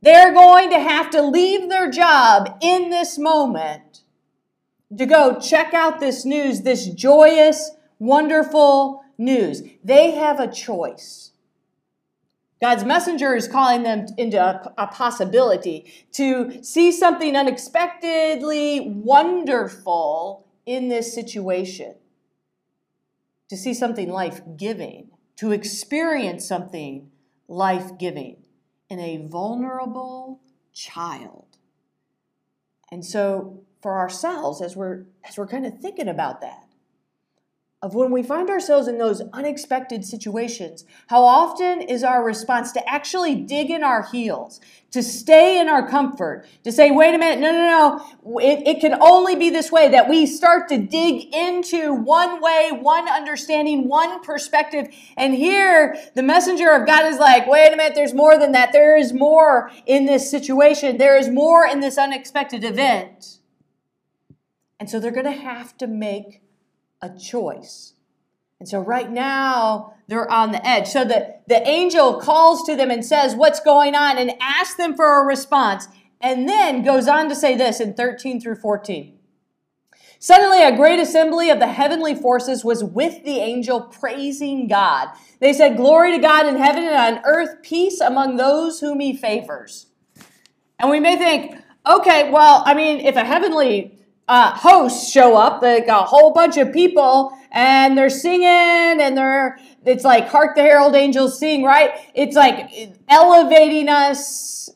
They're 0.00 0.32
going 0.32 0.70
to 0.70 0.78
have 0.78 1.10
to 1.10 1.22
leave 1.22 1.68
their 1.68 1.90
job 1.90 2.58
in 2.60 2.90
this 2.90 3.18
moment 3.18 3.91
to 4.98 5.06
go 5.06 5.38
check 5.40 5.74
out 5.74 6.00
this 6.00 6.24
news, 6.24 6.62
this 6.62 6.86
joyous, 6.86 7.72
wonderful 7.98 9.02
news. 9.18 9.62
They 9.84 10.12
have 10.12 10.40
a 10.40 10.50
choice. 10.50 11.30
God's 12.60 12.84
messenger 12.84 13.34
is 13.34 13.48
calling 13.48 13.82
them 13.82 14.06
into 14.16 14.40
a, 14.40 14.72
a, 14.78 14.86
possibility 14.86 15.92
to 16.12 16.62
see 16.62 16.92
something 16.92 17.34
unexpectedly 17.34 18.80
wonderful 18.80 20.46
in 20.64 20.88
this 20.88 21.12
situation, 21.12 21.96
to 23.48 23.56
see 23.56 23.74
something 23.74 24.08
life 24.08 24.42
giving, 24.56 25.08
to 25.36 25.50
experience 25.50 26.46
something 26.46 27.10
life 27.48 27.98
giving 27.98 28.36
in 28.88 29.00
a 29.00 29.26
vulnerable 29.26 30.40
child. 30.72 31.46
And 32.92 33.04
so 33.04 33.64
for 33.82 33.98
ourselves 33.98 34.62
as 34.62 34.76
we're 34.76 35.04
as 35.28 35.36
we're 35.36 35.46
kind 35.46 35.66
of 35.66 35.78
thinking 35.80 36.08
about 36.08 36.40
that 36.40 36.72
of 37.82 37.96
when 37.96 38.12
we 38.12 38.22
find 38.22 38.48
ourselves 38.48 38.86
in 38.86 38.96
those 38.96 39.20
unexpected 39.32 40.04
situations, 40.04 40.84
how 41.08 41.24
often 41.24 41.80
is 41.82 42.04
our 42.04 42.24
response 42.24 42.70
to 42.70 42.88
actually 42.88 43.34
dig 43.34 43.70
in 43.70 43.82
our 43.82 44.04
heels, 44.04 44.60
to 44.92 45.02
stay 45.02 45.58
in 45.58 45.68
our 45.68 45.88
comfort, 45.88 46.46
to 46.62 46.70
say, 46.70 46.92
wait 46.92 47.12
a 47.12 47.18
minute, 47.18 47.40
no, 47.40 47.50
no, 47.50 47.98
no, 48.24 48.38
it, 48.38 48.68
it 48.68 48.80
can 48.80 48.94
only 49.02 49.34
be 49.34 49.50
this 49.50 49.72
way, 49.72 49.88
that 49.88 50.08
we 50.08 50.26
start 50.26 50.68
to 50.68 50.78
dig 50.78 51.34
into 51.34 51.92
one 51.92 52.40
way, 52.40 52.70
one 52.70 53.08
understanding, 53.08 53.88
one 53.88 54.22
perspective. 54.22 54.86
And 55.16 55.34
here, 55.34 55.96
the 56.14 56.22
messenger 56.22 56.70
of 56.70 56.86
God 56.86 57.06
is 57.06 57.18
like, 57.18 57.48
wait 57.48 57.72
a 57.72 57.76
minute, 57.76 57.96
there's 57.96 58.14
more 58.14 58.38
than 58.38 58.52
that. 58.52 58.70
There 58.70 58.96
is 58.96 59.12
more 59.12 59.72
in 59.86 60.06
this 60.06 60.30
situation, 60.30 60.98
there 60.98 61.18
is 61.18 61.28
more 61.28 61.66
in 61.66 61.80
this 61.80 61.98
unexpected 61.98 62.62
event. 62.62 63.40
And 64.82 64.90
so 64.90 64.98
they're 64.98 65.12
going 65.12 65.26
to 65.26 65.30
have 65.30 65.78
to 65.78 65.86
make 65.86 66.42
a 67.00 67.08
choice. 67.08 67.92
And 68.58 68.68
so 68.68 68.80
right 68.80 69.08
now, 69.08 69.94
they're 70.08 70.28
on 70.28 70.50
the 70.50 70.66
edge. 70.66 70.88
So 70.88 71.04
the, 71.04 71.36
the 71.46 71.64
angel 71.68 72.20
calls 72.20 72.64
to 72.64 72.74
them 72.74 72.90
and 72.90 73.04
says, 73.04 73.36
What's 73.36 73.60
going 73.60 73.94
on? 73.94 74.18
and 74.18 74.34
asks 74.40 74.74
them 74.74 74.96
for 74.96 75.22
a 75.22 75.24
response. 75.24 75.86
And 76.20 76.48
then 76.48 76.82
goes 76.82 77.06
on 77.06 77.28
to 77.28 77.36
say 77.36 77.56
this 77.56 77.78
in 77.78 77.94
13 77.94 78.40
through 78.40 78.56
14. 78.56 79.16
Suddenly, 80.18 80.64
a 80.64 80.76
great 80.76 80.98
assembly 80.98 81.48
of 81.48 81.60
the 81.60 81.68
heavenly 81.68 82.16
forces 82.16 82.64
was 82.64 82.82
with 82.82 83.22
the 83.22 83.38
angel 83.38 83.82
praising 83.82 84.66
God. 84.66 85.10
They 85.38 85.52
said, 85.52 85.76
Glory 85.76 86.10
to 86.10 86.18
God 86.18 86.44
in 86.44 86.56
heaven 86.56 86.82
and 86.82 87.18
on 87.18 87.22
earth, 87.24 87.62
peace 87.62 88.00
among 88.00 88.34
those 88.34 88.80
whom 88.80 88.98
he 88.98 89.16
favors. 89.16 89.86
And 90.80 90.90
we 90.90 90.98
may 90.98 91.14
think, 91.16 91.54
okay, 91.86 92.32
well, 92.32 92.64
I 92.66 92.74
mean, 92.74 92.98
if 92.98 93.14
a 93.14 93.24
heavenly 93.24 93.91
uh, 94.28 94.52
hosts 94.54 95.10
show 95.10 95.36
up, 95.36 95.62
like 95.62 95.88
a 95.88 96.02
whole 96.02 96.32
bunch 96.32 96.56
of 96.56 96.72
people, 96.72 97.36
and 97.50 97.96
they're 97.96 98.10
singing, 98.10 98.46
and 99.00 99.16
they're 99.16 99.58
it's 99.84 100.04
like 100.04 100.28
"Hark 100.28 100.56
the 100.56 100.62
Herald 100.62 100.94
Angels 100.94 101.38
Sing," 101.38 101.64
right? 101.64 101.90
It's 102.14 102.36
like 102.36 102.70
elevating 103.08 103.88
us. 103.88 104.70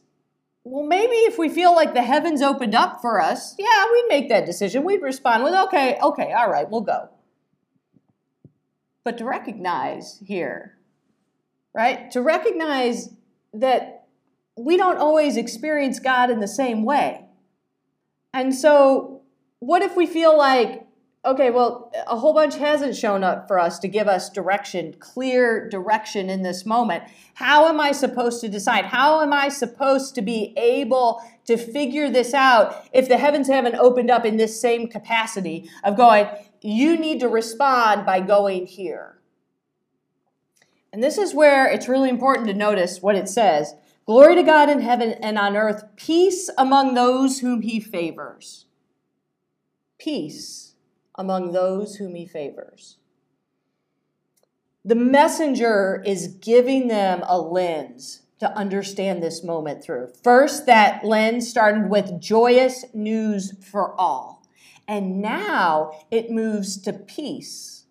Well, 0.65 0.85
maybe 0.85 1.15
if 1.15 1.39
we 1.39 1.49
feel 1.49 1.75
like 1.75 1.95
the 1.95 2.03
heavens 2.03 2.43
opened 2.43 2.75
up 2.75 3.01
for 3.01 3.21
us, 3.21 3.55
yeah, 3.57 3.87
we'd 3.93 4.07
make 4.09 4.29
that 4.31 4.47
decision. 4.47 4.85
We'd 4.85 5.03
respond 5.03 5.45
with, 5.45 5.55
"Okay, 5.55 5.99
okay, 6.03 6.33
all 6.33 6.51
right, 6.51 6.69
we'll 6.69 6.81
go." 6.81 7.09
But 9.05 9.19
to 9.19 9.25
recognize 9.25 10.21
here, 10.25 10.79
right? 11.73 12.11
To 12.11 12.21
recognize 12.21 13.11
that 13.55 14.07
we 14.57 14.77
don't 14.77 14.99
always 14.99 15.37
experience 15.37 16.01
God 16.01 16.31
in 16.31 16.41
the 16.41 16.49
same 16.49 16.85
way. 16.85 17.27
And 18.33 18.55
so 18.55 19.16
what 19.67 19.83
if 19.83 19.97
we 19.97 20.07
feel 20.07 20.39
like, 20.39 20.87
okay, 21.25 21.51
well, 21.51 21.91
a 22.07 22.17
whole 22.17 22.33
bunch 22.33 22.55
hasn't 22.55 22.95
shown 22.95 23.25
up 23.25 23.49
for 23.49 23.59
us 23.59 23.81
to 23.81 23.89
give 23.89 24.07
us 24.07 24.31
direction, 24.31 24.95
clear 25.01 25.69
direction 25.69 26.31
in 26.31 26.43
this 26.43 26.65
moment? 26.65 27.03
How 27.35 27.67
am 27.67 27.81
I 27.81 27.91
supposed 27.91 28.41
to 28.43 28.49
decide? 28.49 28.85
How 28.85 29.23
am 29.23 29.33
I 29.33 29.49
supposed 29.49 30.15
to 30.15 30.23
be 30.23 30.55
able 30.57 31.21
to 31.47 31.57
figure 31.57 32.09
this 32.09 32.33
out 32.33 32.87
if 32.93 33.09
the 33.09 33.19
heavens 33.19 33.49
haven't 33.49 33.75
opened 33.75 34.09
up 34.09 34.25
in 34.25 34.37
this 34.37 34.61
same 34.61 34.87
capacity 34.87 35.69
of 35.83 35.97
going, 35.97 36.29
you 36.63 36.97
need 36.97 37.19
to 37.19 37.29
respond 37.29 38.07
by 38.07 38.21
going 38.21 38.67
here? 38.67 39.19
And 40.93 41.03
this 41.03 41.19
is 41.19 41.35
where 41.35 41.67
it's 41.67 41.89
really 41.89 42.09
important 42.09 42.47
to 42.47 42.55
notice 42.55 43.03
what 43.03 43.17
it 43.17 43.29
says. 43.29 43.75
Glory 44.07 44.37
to 44.37 44.45
God 44.45 44.71
in 44.71 44.81
heaven 44.81 45.15
and 45.15 45.37
on 45.37 45.57
earth, 45.57 45.83
peace 45.97 46.49
among 46.57 46.95
those 46.95 47.41
whom 47.41 47.63
he 47.63 47.81
favors 47.81 48.66
peace 49.99 50.75
among 51.15 51.53
those 51.53 51.97
whom 51.97 52.15
he 52.15 52.27
favors. 52.27 52.99
The 54.85 54.95
messenger 54.95 56.03
is 56.07 56.29
giving 56.29 56.89
them 56.89 57.23
a 57.27 57.41
lens 57.41 58.23
to 58.39 58.53
understand 58.53 59.23
this 59.23 59.43
moment 59.43 59.83
through. 59.83 60.13
First, 60.23 60.67
that 60.67 61.05
lens 61.05 61.49
started 61.49 61.91
with 61.91 62.21
joyous 62.21 62.85
news 62.95 63.53
for 63.65 63.99
all. 63.99 64.47
And 64.87 65.21
now 65.21 65.93
it 66.11 66.31
moves 66.31 66.79
to 66.83 66.93
peace 66.93 67.87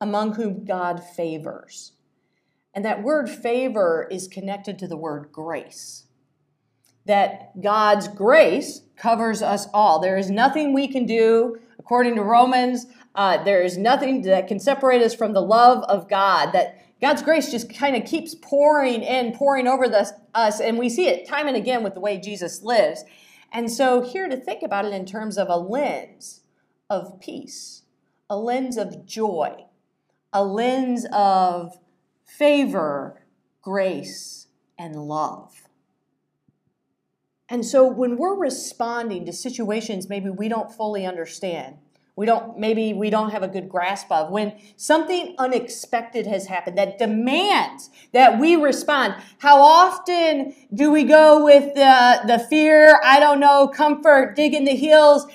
among 0.00 0.34
whom 0.34 0.64
God 0.64 1.02
favors. 1.02 1.92
And 2.74 2.84
that 2.84 3.02
word 3.02 3.30
favor 3.30 4.06
is 4.10 4.28
connected 4.28 4.78
to 4.80 4.88
the 4.88 4.96
word 4.96 5.30
grace. 5.32 6.04
That 7.06 7.60
God's 7.60 8.08
grace 8.08 8.82
covers 8.96 9.42
us 9.42 9.66
all. 9.74 9.98
There 9.98 10.16
is 10.16 10.30
nothing 10.30 10.72
we 10.72 10.88
can 10.88 11.06
do, 11.06 11.58
according 11.78 12.14
to 12.16 12.22
Romans. 12.22 12.86
Uh, 13.14 13.42
there 13.44 13.62
is 13.62 13.76
nothing 13.76 14.22
that 14.22 14.48
can 14.48 14.58
separate 14.58 15.02
us 15.02 15.14
from 15.14 15.32
the 15.32 15.42
love 15.42 15.84
of 15.84 16.08
God. 16.08 16.52
That 16.52 16.80
God's 17.00 17.22
grace 17.22 17.50
just 17.50 17.72
kind 17.72 17.96
of 17.96 18.04
keeps 18.04 18.34
pouring 18.34 19.02
in, 19.02 19.32
pouring 19.36 19.66
over 19.66 19.84
us, 20.34 20.60
and 20.60 20.78
we 20.78 20.88
see 20.88 21.06
it 21.06 21.28
time 21.28 21.46
and 21.46 21.56
again 21.56 21.82
with 21.82 21.94
the 21.94 22.00
way 22.00 22.18
Jesus 22.18 22.62
lives. 22.62 23.04
And 23.52 23.70
so, 23.70 24.00
here 24.00 24.28
to 24.28 24.36
think 24.36 24.62
about 24.62 24.84
it 24.84 24.92
in 24.92 25.04
terms 25.04 25.36
of 25.36 25.48
a 25.48 25.56
lens 25.56 26.40
of 26.88 27.20
peace, 27.20 27.82
a 28.30 28.36
lens 28.36 28.76
of 28.76 29.06
joy, 29.06 29.66
a 30.32 30.44
lens 30.44 31.06
of 31.12 31.78
favor, 32.24 33.22
grace, 33.62 34.48
and 34.78 34.96
love. 34.96 35.63
And 37.54 37.64
so 37.64 37.86
when 37.86 38.16
we're 38.16 38.34
responding 38.34 39.26
to 39.26 39.32
situations 39.32 40.08
maybe 40.08 40.28
we 40.28 40.48
don't 40.48 40.72
fully 40.72 41.06
understand, 41.06 41.76
we 42.16 42.26
don't 42.26 42.58
maybe 42.58 42.92
we 42.92 43.10
don't 43.10 43.30
have 43.30 43.44
a 43.44 43.48
good 43.48 43.68
grasp 43.68 44.10
of 44.10 44.32
when 44.32 44.58
something 44.74 45.36
unexpected 45.38 46.26
has 46.26 46.48
happened 46.48 46.76
that 46.78 46.98
demands 46.98 47.90
that 48.10 48.40
we 48.40 48.56
respond 48.56 49.14
how 49.38 49.62
often 49.62 50.52
do 50.74 50.90
we 50.90 51.04
go 51.04 51.44
with 51.44 51.74
the 51.74 52.22
the 52.26 52.40
fear 52.50 53.00
i 53.04 53.20
don't 53.20 53.38
know 53.38 53.68
comfort 53.68 54.34
dig 54.34 54.52
in 54.54 54.64
the 54.64 54.76
heels 54.76 55.26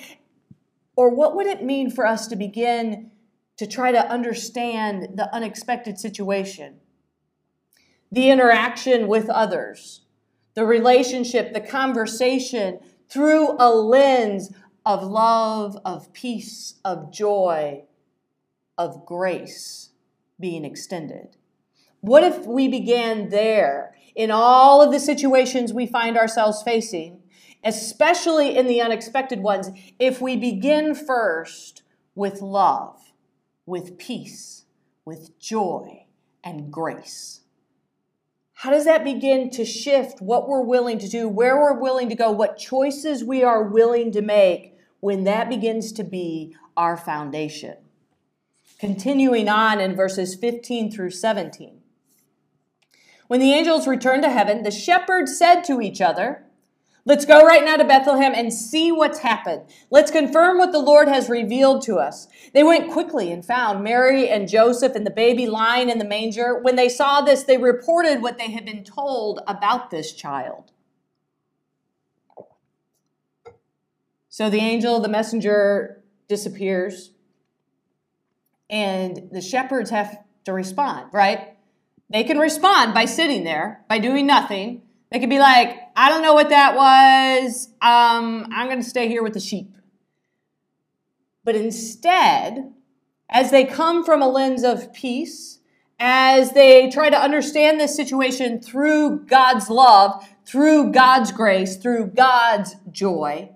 or 0.96 1.14
what 1.14 1.34
would 1.36 1.46
it 1.46 1.62
mean 1.62 1.90
for 1.90 2.06
us 2.06 2.26
to 2.26 2.36
begin 2.36 3.10
to 3.56 3.66
try 3.66 3.92
to 3.92 4.10
understand 4.10 5.08
the 5.16 5.34
unexpected 5.34 5.98
situation 5.98 6.80
the 8.12 8.30
interaction 8.30 9.06
with 9.06 9.28
others 9.28 10.02
the 10.54 10.66
relationship, 10.66 11.52
the 11.52 11.60
conversation 11.60 12.80
through 13.08 13.56
a 13.58 13.70
lens 13.70 14.52
of 14.84 15.02
love, 15.02 15.78
of 15.84 16.12
peace, 16.12 16.74
of 16.84 17.12
joy, 17.12 17.84
of 18.78 19.04
grace 19.04 19.90
being 20.38 20.64
extended. 20.64 21.36
What 22.00 22.24
if 22.24 22.46
we 22.46 22.66
began 22.66 23.28
there 23.28 23.94
in 24.14 24.30
all 24.30 24.82
of 24.82 24.90
the 24.90 25.00
situations 25.00 25.72
we 25.72 25.86
find 25.86 26.16
ourselves 26.16 26.62
facing, 26.62 27.22
especially 27.62 28.56
in 28.56 28.66
the 28.66 28.80
unexpected 28.80 29.40
ones, 29.40 29.70
if 29.98 30.20
we 30.20 30.36
begin 30.36 30.94
first 30.94 31.82
with 32.14 32.40
love, 32.40 33.12
with 33.66 33.98
peace, 33.98 34.64
with 35.04 35.38
joy, 35.38 36.06
and 36.42 36.72
grace? 36.72 37.39
How 38.60 38.68
does 38.68 38.84
that 38.84 39.04
begin 39.04 39.48
to 39.52 39.64
shift 39.64 40.20
what 40.20 40.46
we're 40.46 40.60
willing 40.60 40.98
to 40.98 41.08
do, 41.08 41.26
where 41.26 41.56
we're 41.56 41.80
willing 41.80 42.10
to 42.10 42.14
go, 42.14 42.30
what 42.30 42.58
choices 42.58 43.24
we 43.24 43.42
are 43.42 43.62
willing 43.62 44.12
to 44.12 44.20
make 44.20 44.76
when 45.00 45.24
that 45.24 45.48
begins 45.48 45.92
to 45.92 46.04
be 46.04 46.54
our 46.76 46.98
foundation. 46.98 47.78
Continuing 48.78 49.48
on 49.48 49.80
in 49.80 49.96
verses 49.96 50.34
15 50.34 50.92
through 50.92 51.08
17. 51.08 51.80
When 53.28 53.40
the 53.40 53.54
angels 53.54 53.86
returned 53.86 54.24
to 54.24 54.30
heaven, 54.30 54.62
the 54.62 54.70
shepherds 54.70 55.38
said 55.38 55.62
to 55.62 55.80
each 55.80 56.02
other, 56.02 56.44
Let's 57.06 57.24
go 57.24 57.46
right 57.46 57.64
now 57.64 57.76
to 57.76 57.84
Bethlehem 57.84 58.34
and 58.34 58.52
see 58.52 58.92
what's 58.92 59.20
happened. 59.20 59.62
Let's 59.90 60.10
confirm 60.10 60.58
what 60.58 60.72
the 60.72 60.78
Lord 60.78 61.08
has 61.08 61.30
revealed 61.30 61.82
to 61.82 61.96
us. 61.96 62.28
They 62.52 62.62
went 62.62 62.90
quickly 62.90 63.32
and 63.32 63.44
found 63.44 63.82
Mary 63.82 64.28
and 64.28 64.48
Joseph 64.48 64.94
and 64.94 65.06
the 65.06 65.10
baby 65.10 65.46
lying 65.46 65.88
in 65.88 65.98
the 65.98 66.04
manger. 66.04 66.58
When 66.60 66.76
they 66.76 66.88
saw 66.88 67.22
this, 67.22 67.44
they 67.44 67.56
reported 67.56 68.20
what 68.20 68.38
they 68.38 68.50
had 68.50 68.66
been 68.66 68.84
told 68.84 69.40
about 69.46 69.90
this 69.90 70.12
child. 70.12 70.72
So 74.28 74.48
the 74.48 74.58
angel, 74.58 75.00
the 75.00 75.08
messenger, 75.08 76.04
disappears, 76.28 77.12
and 78.68 79.28
the 79.32 79.40
shepherds 79.40 79.90
have 79.90 80.22
to 80.44 80.52
respond, 80.52 81.10
right? 81.12 81.56
They 82.08 82.24
can 82.24 82.38
respond 82.38 82.94
by 82.94 83.06
sitting 83.06 83.44
there, 83.44 83.84
by 83.88 83.98
doing 83.98 84.26
nothing. 84.26 84.82
They 85.10 85.18
could 85.18 85.30
be 85.30 85.40
like, 85.40 85.76
I 85.96 86.08
don't 86.08 86.22
know 86.22 86.34
what 86.34 86.50
that 86.50 86.76
was. 86.76 87.68
Um, 87.82 88.46
I'm 88.52 88.68
going 88.68 88.80
to 88.80 88.88
stay 88.88 89.08
here 89.08 89.22
with 89.22 89.34
the 89.34 89.40
sheep. 89.40 89.74
But 91.42 91.56
instead, 91.56 92.72
as 93.28 93.50
they 93.50 93.64
come 93.64 94.04
from 94.04 94.22
a 94.22 94.28
lens 94.28 94.62
of 94.62 94.92
peace, 94.92 95.58
as 95.98 96.52
they 96.52 96.90
try 96.90 97.10
to 97.10 97.16
understand 97.16 97.80
this 97.80 97.96
situation 97.96 98.60
through 98.60 99.26
God's 99.26 99.68
love, 99.68 100.26
through 100.46 100.92
God's 100.92 101.32
grace, 101.32 101.76
through 101.76 102.06
God's 102.08 102.76
joy, 102.90 103.50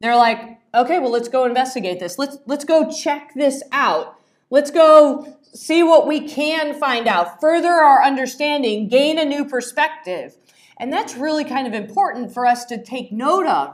they're 0.00 0.16
like, 0.16 0.58
okay, 0.74 0.98
well, 0.98 1.10
let's 1.10 1.28
go 1.28 1.44
investigate 1.44 2.00
this. 2.00 2.18
Let's, 2.18 2.38
let's 2.46 2.64
go 2.64 2.90
check 2.90 3.32
this 3.34 3.62
out. 3.72 4.16
Let's 4.50 4.70
go 4.70 5.38
see 5.54 5.82
what 5.82 6.06
we 6.06 6.28
can 6.28 6.74
find 6.74 7.06
out, 7.06 7.40
further 7.40 7.72
our 7.72 8.02
understanding, 8.02 8.88
gain 8.88 9.18
a 9.18 9.24
new 9.24 9.44
perspective. 9.44 10.36
And 10.82 10.92
that's 10.92 11.14
really 11.14 11.44
kind 11.44 11.68
of 11.68 11.74
important 11.74 12.34
for 12.34 12.44
us 12.44 12.64
to 12.64 12.82
take 12.82 13.12
note 13.12 13.46
of 13.46 13.72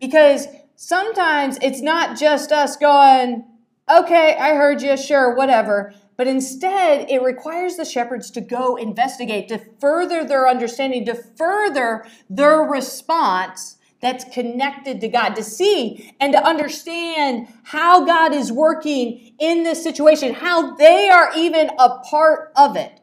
because 0.00 0.48
sometimes 0.74 1.56
it's 1.62 1.80
not 1.80 2.18
just 2.18 2.50
us 2.50 2.76
going, 2.76 3.44
okay, 3.88 4.36
I 4.36 4.56
heard 4.56 4.82
you, 4.82 4.96
sure, 4.96 5.36
whatever. 5.36 5.94
But 6.16 6.26
instead, 6.26 7.08
it 7.08 7.22
requires 7.22 7.76
the 7.76 7.84
shepherds 7.84 8.32
to 8.32 8.40
go 8.40 8.74
investigate, 8.74 9.46
to 9.50 9.60
further 9.80 10.24
their 10.24 10.48
understanding, 10.48 11.06
to 11.06 11.14
further 11.14 12.04
their 12.28 12.58
response 12.62 13.76
that's 14.00 14.24
connected 14.24 15.00
to 15.02 15.06
God, 15.06 15.36
to 15.36 15.44
see 15.44 16.12
and 16.18 16.32
to 16.32 16.44
understand 16.44 17.46
how 17.62 18.04
God 18.04 18.34
is 18.34 18.50
working 18.50 19.32
in 19.38 19.62
this 19.62 19.80
situation, 19.80 20.34
how 20.34 20.74
they 20.74 21.08
are 21.08 21.30
even 21.36 21.70
a 21.78 22.00
part 22.00 22.50
of 22.56 22.74
it. 22.74 23.00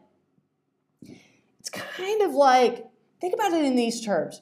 It's 1.62 1.70
kind 1.70 2.22
of 2.22 2.34
like 2.34 2.86
Think 3.22 3.34
about 3.34 3.54
it 3.54 3.64
in 3.64 3.76
these 3.76 4.02
terms. 4.04 4.42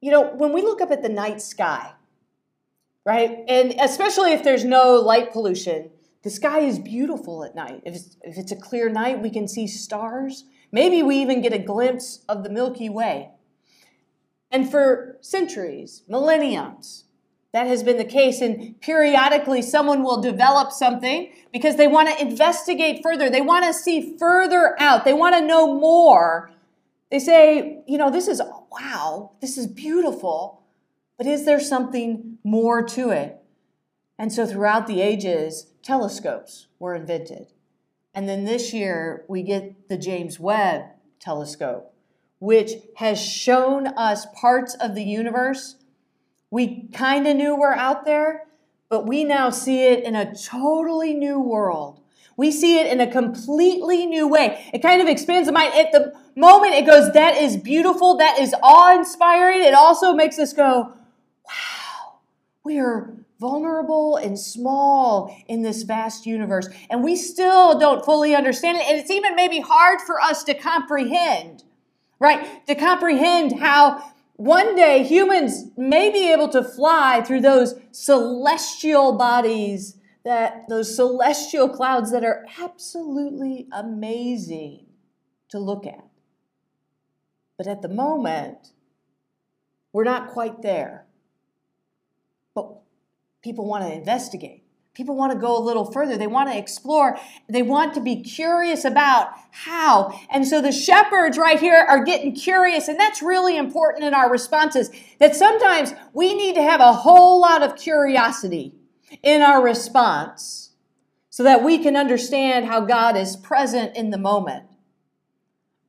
You 0.00 0.10
know, 0.10 0.34
when 0.34 0.52
we 0.52 0.62
look 0.62 0.80
up 0.80 0.90
at 0.90 1.02
the 1.02 1.08
night 1.08 1.40
sky, 1.40 1.92
right, 3.04 3.44
and 3.48 3.74
especially 3.80 4.32
if 4.32 4.42
there's 4.42 4.64
no 4.64 4.96
light 4.96 5.32
pollution, 5.32 5.90
the 6.22 6.30
sky 6.30 6.60
is 6.60 6.78
beautiful 6.78 7.44
at 7.44 7.54
night. 7.54 7.82
If 7.84 7.94
it's, 7.94 8.16
if 8.22 8.38
it's 8.38 8.52
a 8.52 8.56
clear 8.56 8.88
night, 8.88 9.22
we 9.22 9.30
can 9.30 9.48
see 9.48 9.66
stars. 9.66 10.44
Maybe 10.70 11.02
we 11.02 11.16
even 11.16 11.42
get 11.42 11.52
a 11.52 11.58
glimpse 11.58 12.24
of 12.28 12.44
the 12.44 12.50
Milky 12.50 12.88
Way. 12.88 13.30
And 14.50 14.70
for 14.70 15.18
centuries, 15.20 16.02
millenniums, 16.08 17.04
that 17.52 17.66
has 17.66 17.82
been 17.82 17.96
the 17.96 18.04
case. 18.04 18.40
And 18.40 18.80
periodically, 18.80 19.62
someone 19.62 20.02
will 20.02 20.20
develop 20.20 20.72
something 20.72 21.32
because 21.52 21.76
they 21.76 21.88
want 21.88 22.08
to 22.08 22.20
investigate 22.20 23.02
further. 23.02 23.28
They 23.28 23.40
want 23.40 23.64
to 23.64 23.74
see 23.74 24.16
further 24.18 24.76
out. 24.80 25.04
They 25.04 25.12
want 25.12 25.34
to 25.34 25.46
know 25.46 25.78
more 25.78 26.50
they 27.12 27.18
say, 27.18 27.84
you 27.86 27.98
know, 27.98 28.10
this 28.10 28.26
is, 28.26 28.40
wow, 28.70 29.32
this 29.42 29.58
is 29.58 29.66
beautiful, 29.66 30.62
but 31.18 31.26
is 31.26 31.44
there 31.44 31.60
something 31.60 32.38
more 32.42 32.82
to 32.82 33.10
it? 33.10 33.36
And 34.18 34.32
so 34.32 34.46
throughout 34.46 34.86
the 34.86 35.02
ages, 35.02 35.66
telescopes 35.82 36.68
were 36.78 36.94
invented. 36.94 37.48
And 38.14 38.26
then 38.30 38.46
this 38.46 38.72
year, 38.72 39.26
we 39.28 39.42
get 39.42 39.90
the 39.90 39.98
James 39.98 40.40
Webb 40.40 40.84
telescope, 41.20 41.92
which 42.38 42.72
has 42.96 43.20
shown 43.20 43.88
us 43.88 44.26
parts 44.34 44.74
of 44.80 44.94
the 44.94 45.04
universe. 45.04 45.76
We 46.50 46.88
kind 46.94 47.26
of 47.26 47.36
knew 47.36 47.54
were 47.54 47.74
out 47.76 48.06
there, 48.06 48.44
but 48.88 49.06
we 49.06 49.24
now 49.24 49.50
see 49.50 49.84
it 49.84 50.02
in 50.02 50.16
a 50.16 50.34
totally 50.34 51.12
new 51.12 51.38
world. 51.38 52.00
We 52.36 52.50
see 52.50 52.78
it 52.78 52.86
in 52.86 53.00
a 53.00 53.10
completely 53.10 54.06
new 54.06 54.26
way. 54.28 54.70
It 54.72 54.80
kind 54.82 55.02
of 55.02 55.08
expands 55.08 55.46
the 55.48 55.52
mind. 55.52 55.74
At 55.74 55.92
the 55.92 56.12
moment 56.34 56.74
it 56.74 56.86
goes, 56.86 57.12
that 57.12 57.36
is 57.36 57.56
beautiful, 57.56 58.16
that 58.16 58.38
is 58.38 58.54
awe 58.62 58.96
inspiring, 58.96 59.62
it 59.62 59.74
also 59.74 60.14
makes 60.14 60.38
us 60.38 60.52
go, 60.52 60.92
wow, 61.46 62.20
we 62.64 62.78
are 62.78 63.14
vulnerable 63.38 64.16
and 64.16 64.38
small 64.38 65.36
in 65.48 65.62
this 65.62 65.82
vast 65.82 66.26
universe. 66.26 66.68
And 66.88 67.02
we 67.02 67.16
still 67.16 67.78
don't 67.78 68.04
fully 68.04 68.36
understand 68.36 68.78
it. 68.78 68.86
And 68.88 68.98
it's 68.98 69.10
even 69.10 69.34
maybe 69.34 69.58
hard 69.60 70.00
for 70.00 70.20
us 70.20 70.44
to 70.44 70.54
comprehend, 70.54 71.64
right? 72.20 72.64
To 72.68 72.76
comprehend 72.76 73.58
how 73.58 74.12
one 74.36 74.76
day 74.76 75.02
humans 75.02 75.64
may 75.76 76.10
be 76.10 76.32
able 76.32 76.48
to 76.50 76.62
fly 76.62 77.22
through 77.26 77.40
those 77.40 77.74
celestial 77.90 79.18
bodies 79.18 79.96
that 80.24 80.68
those 80.68 80.94
celestial 80.94 81.68
clouds 81.68 82.12
that 82.12 82.24
are 82.24 82.46
absolutely 82.60 83.66
amazing 83.72 84.86
to 85.48 85.58
look 85.58 85.86
at. 85.86 86.06
But 87.58 87.66
at 87.66 87.82
the 87.82 87.88
moment, 87.88 88.72
we're 89.92 90.04
not 90.04 90.28
quite 90.28 90.62
there. 90.62 91.06
But 92.54 92.68
people 93.42 93.66
want 93.66 93.84
to 93.84 93.92
investigate. 93.92 94.64
People 94.94 95.16
want 95.16 95.32
to 95.32 95.38
go 95.38 95.56
a 95.56 95.62
little 95.62 95.90
further. 95.90 96.18
They 96.18 96.26
want 96.26 96.50
to 96.50 96.58
explore. 96.58 97.18
They 97.48 97.62
want 97.62 97.94
to 97.94 98.00
be 98.00 98.22
curious 98.22 98.84
about 98.84 99.30
how. 99.50 100.18
And 100.30 100.46
so 100.46 100.60
the 100.60 100.70
shepherds 100.70 101.38
right 101.38 101.58
here 101.58 101.86
are 101.88 102.04
getting 102.04 102.34
curious. 102.34 102.88
And 102.88 103.00
that's 103.00 103.22
really 103.22 103.56
important 103.56 104.04
in 104.04 104.12
our 104.12 104.30
responses 104.30 104.90
that 105.18 105.34
sometimes 105.34 105.94
we 106.12 106.34
need 106.34 106.56
to 106.56 106.62
have 106.62 106.80
a 106.80 106.92
whole 106.92 107.40
lot 107.40 107.62
of 107.62 107.76
curiosity 107.76 108.74
in 109.22 109.42
our 109.42 109.62
response 109.62 110.70
so 111.30 111.42
that 111.42 111.64
we 111.64 111.78
can 111.78 111.96
understand 111.96 112.66
how 112.66 112.80
God 112.80 113.16
is 113.16 113.36
present 113.36 113.96
in 113.96 114.10
the 114.10 114.18
moment. 114.18 114.64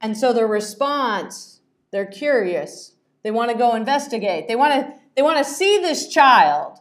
And 0.01 0.17
so 0.17 0.33
the 0.33 0.45
response, 0.45 1.59
they're 1.91 2.05
curious. 2.05 2.93
They 3.23 3.31
want 3.31 3.51
to 3.51 3.57
go 3.57 3.75
investigate. 3.75 4.47
They 4.47 4.55
want 4.55 4.73
to 4.73 4.93
they 5.15 5.21
want 5.21 5.37
to 5.37 5.51
see 5.51 5.77
this 5.77 6.07
child 6.07 6.79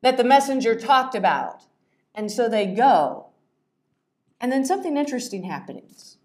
that 0.00 0.16
the 0.16 0.24
messenger 0.24 0.74
talked 0.74 1.14
about. 1.14 1.64
And 2.14 2.30
so 2.30 2.48
they 2.48 2.66
go. 2.66 3.26
And 4.40 4.50
then 4.50 4.64
something 4.64 4.96
interesting 4.96 5.44
happens. 5.44 6.16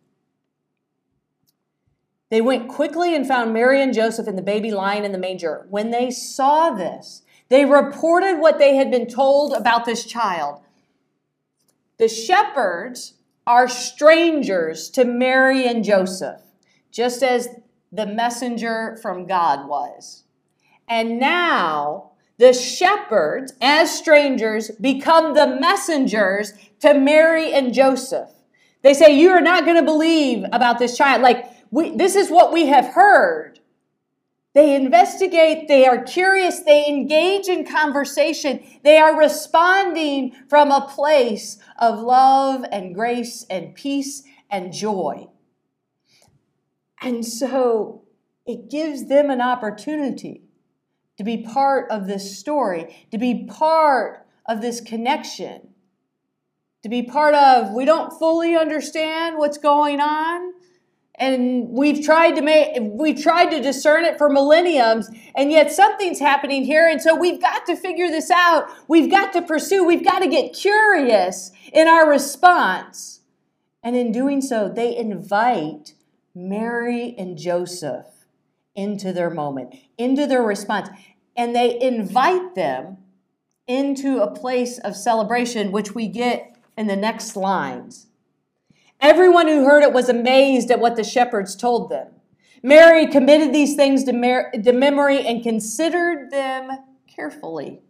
They 2.30 2.42
went 2.42 2.68
quickly 2.68 3.16
and 3.16 3.28
found 3.28 3.54
Mary 3.54 3.82
and 3.82 3.94
Joseph 3.94 4.28
and 4.28 4.38
the 4.38 4.44
baby 4.44 4.72
lying 4.72 5.06
in 5.06 5.12
the 5.12 5.18
manger. 5.18 5.66
When 5.70 5.92
they 5.92 6.10
saw 6.12 6.72
this, 6.72 7.23
they 7.50 7.66
reported 7.66 8.40
what 8.40 8.58
they 8.58 8.76
had 8.76 8.90
been 8.90 9.08
told 9.08 9.54
about 9.54 9.86
this 9.86 10.06
child. 10.06 10.62
The 11.98 12.08
shepherds 12.08 13.14
are 13.46 13.68
strangers 13.68 14.90
to 14.92 15.06
Mary 15.06 15.68
and 15.68 15.84
Joseph, 15.84 16.42
just 16.92 17.22
as 17.22 17.50
the 17.92 18.06
messenger 18.06 18.98
from 19.02 19.28
God 19.28 19.68
was. 19.68 20.24
And 20.88 21.20
now 21.20 22.12
the 22.38 22.54
shepherds, 22.54 23.54
as 23.62 23.96
strangers, 23.96 24.72
become 24.72 25.34
the 25.34 25.58
messengers 25.60 26.54
to 26.80 26.94
Mary 26.94 27.54
and 27.54 27.74
Joseph. 27.74 28.30
They 28.82 28.94
say, 28.94 29.18
You 29.18 29.30
are 29.30 29.42
not 29.42 29.66
going 29.66 29.78
to 29.78 29.84
believe 29.84 30.46
about 30.52 30.80
this 30.80 30.98
child. 30.98 31.22
Like, 31.22 31.46
we, 31.72 31.96
this 31.96 32.16
is 32.16 32.30
what 32.30 32.52
we 32.52 32.68
have 32.68 32.88
heard. 32.88 33.60
They 34.54 34.76
investigate, 34.76 35.68
they 35.68 35.88
are 35.88 36.04
curious, 36.04 36.60
they 36.60 36.86
engage 36.86 37.48
in 37.48 37.66
conversation, 37.66 38.64
they 38.84 39.00
are 39.00 39.18
responding 39.18 40.36
from 40.48 40.70
a 40.70 40.88
place 40.88 41.58
of 41.80 42.00
love 42.00 42.64
and 42.72 42.94
grace 42.94 43.46
and 43.50 43.74
peace 43.74 44.22
and 44.52 44.72
joy. 44.72 45.28
And 47.02 47.26
so 47.26 48.04
it 48.46 48.70
gives 48.70 49.08
them 49.08 49.32
an 49.32 49.42
opportunity 49.42 50.44
to 51.18 51.24
be 51.24 51.44
part 51.44 51.90
of 51.90 52.06
this 52.06 52.38
story, 52.38 53.08
to 53.12 53.18
be 53.18 53.46
part 53.46 54.28
of 54.48 54.62
this 54.62 54.82
connection, 54.82 55.70
to 56.84 56.90
be 56.90 57.02
part 57.02 57.34
of, 57.34 57.74
we 57.74 57.86
don't 57.86 58.12
fully 58.20 58.56
understand 58.56 59.38
what's 59.38 59.58
going 59.58 60.00
on, 60.00 60.54
and 61.16 61.70
we've 61.70 62.04
tried 62.04 62.32
to 62.32 62.42
make 62.42 62.76
we've 62.82 63.22
tried 63.22 63.52
to 63.52 63.62
discern 63.62 64.04
it 64.04 64.18
for 64.18 64.30
millenniums 64.30 65.10
and 65.36 65.52
yet 65.52 65.72
something's 65.72 66.20
happening 66.20 66.64
here. 66.64 66.88
And 66.88 67.02
so 67.02 67.16
we've 67.16 67.40
got 67.40 67.66
to 67.68 67.76
figure 67.76 68.08
this 68.08 68.32
out. 68.32 68.68
We've 68.88 69.12
got 69.12 69.34
to 69.34 69.42
pursue. 69.42 69.84
We've 69.84 70.04
got 70.04 70.20
to 70.20 70.28
get 70.28 70.54
curious 70.54 71.52
in 71.72 71.88
our 71.88 72.10
response. 72.10 73.22
And 73.84 73.96
in 73.96 74.12
doing 74.12 74.42
so 74.42 74.70
they 74.70 74.96
invite 74.96 75.94
mary 76.34 77.14
and 77.18 77.38
joseph 77.38 78.08
into 78.76 79.14
their 79.14 79.30
moment 79.30 79.76
into 79.98 80.26
their 80.26 80.42
response. 80.42 80.90
And 81.36 81.56
they 81.56 81.80
invite 81.80 82.56
them 82.56 82.98
into 83.68 84.20
a 84.20 84.34
place 84.34 84.80
of 84.80 84.96
celebration 84.96 85.72
which 85.72 85.94
we 85.94 86.08
get 86.08 86.58
in 86.76 86.88
the 86.88 86.96
next 86.96 87.36
lines 87.36 88.08
Everyone 89.00 89.48
who 89.48 89.66
heard 89.66 89.84
it 89.84 89.94
was 89.94 90.10
amazed 90.10 90.72
at 90.72 90.80
what 90.80 90.96
the 90.96 91.04
shepherds 91.04 91.56
told 91.56 91.90
them. 91.90 92.08
Mary 92.62 93.08
committed 93.08 93.54
these 93.54 93.76
things 93.76 94.04
to, 94.06 94.14
mer- 94.14 94.52
to 94.52 94.72
memory 94.72 95.26
and 95.26 95.44
considered 95.44 96.32
them 96.32 96.70
carefully. 97.08 97.82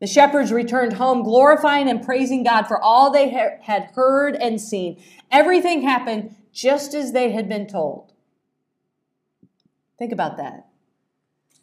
The 0.00 0.06
shepherds 0.06 0.50
returned 0.50 0.94
home, 0.94 1.22
glorifying 1.22 1.88
and 1.88 2.02
praising 2.02 2.42
God 2.42 2.66
for 2.66 2.80
all 2.82 3.10
they 3.10 3.30
ha- 3.30 3.58
had 3.62 3.90
heard 3.94 4.34
and 4.34 4.60
seen. 4.60 5.02
Everything 5.30 5.82
happened 5.82 6.34
just 6.52 6.94
as 6.94 7.12
they 7.12 7.32
had 7.32 7.48
been 7.48 7.66
told. 7.66 8.12
Think 9.98 10.12
about 10.12 10.38
that. 10.38 10.66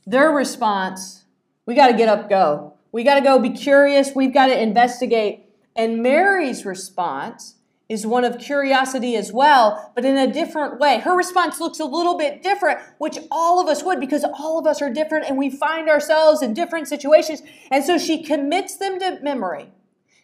Their 0.05 0.31
response 0.31 1.25
we 1.69 1.75
got 1.75 1.89
to 1.89 1.93
get 1.93 2.09
up, 2.09 2.29
go. 2.29 2.73
We 2.91 3.03
got 3.03 3.13
to 3.13 3.21
go 3.21 3.37
be 3.37 3.51
curious. 3.51 4.15
We've 4.15 4.33
got 4.33 4.47
to 4.47 4.59
investigate. 4.59 5.45
And 5.75 6.01
Mary's 6.01 6.65
response 6.65 7.57
is 7.89 8.05
one 8.05 8.23
of 8.23 8.37
curiosity 8.37 9.15
as 9.15 9.33
well, 9.33 9.91
but 9.95 10.05
in 10.05 10.15
a 10.15 10.31
different 10.31 10.79
way. 10.79 10.99
Her 10.99 11.17
response 11.17 11.59
looks 11.59 11.79
a 11.79 11.85
little 11.85 12.15
bit 12.17 12.43
different, 12.43 12.79
which 12.99 13.17
all 13.31 13.59
of 13.59 13.67
us 13.67 13.83
would 13.83 13.99
because 13.99 14.23
all 14.23 14.59
of 14.59 14.67
us 14.67 14.79
are 14.79 14.93
different 14.93 15.25
and 15.27 15.37
we 15.37 15.49
find 15.49 15.89
ourselves 15.89 16.43
in 16.43 16.53
different 16.53 16.87
situations. 16.87 17.41
And 17.71 17.83
so 17.83 17.97
she 17.97 18.23
commits 18.23 18.77
them 18.77 18.99
to 18.99 19.19
memory. 19.23 19.71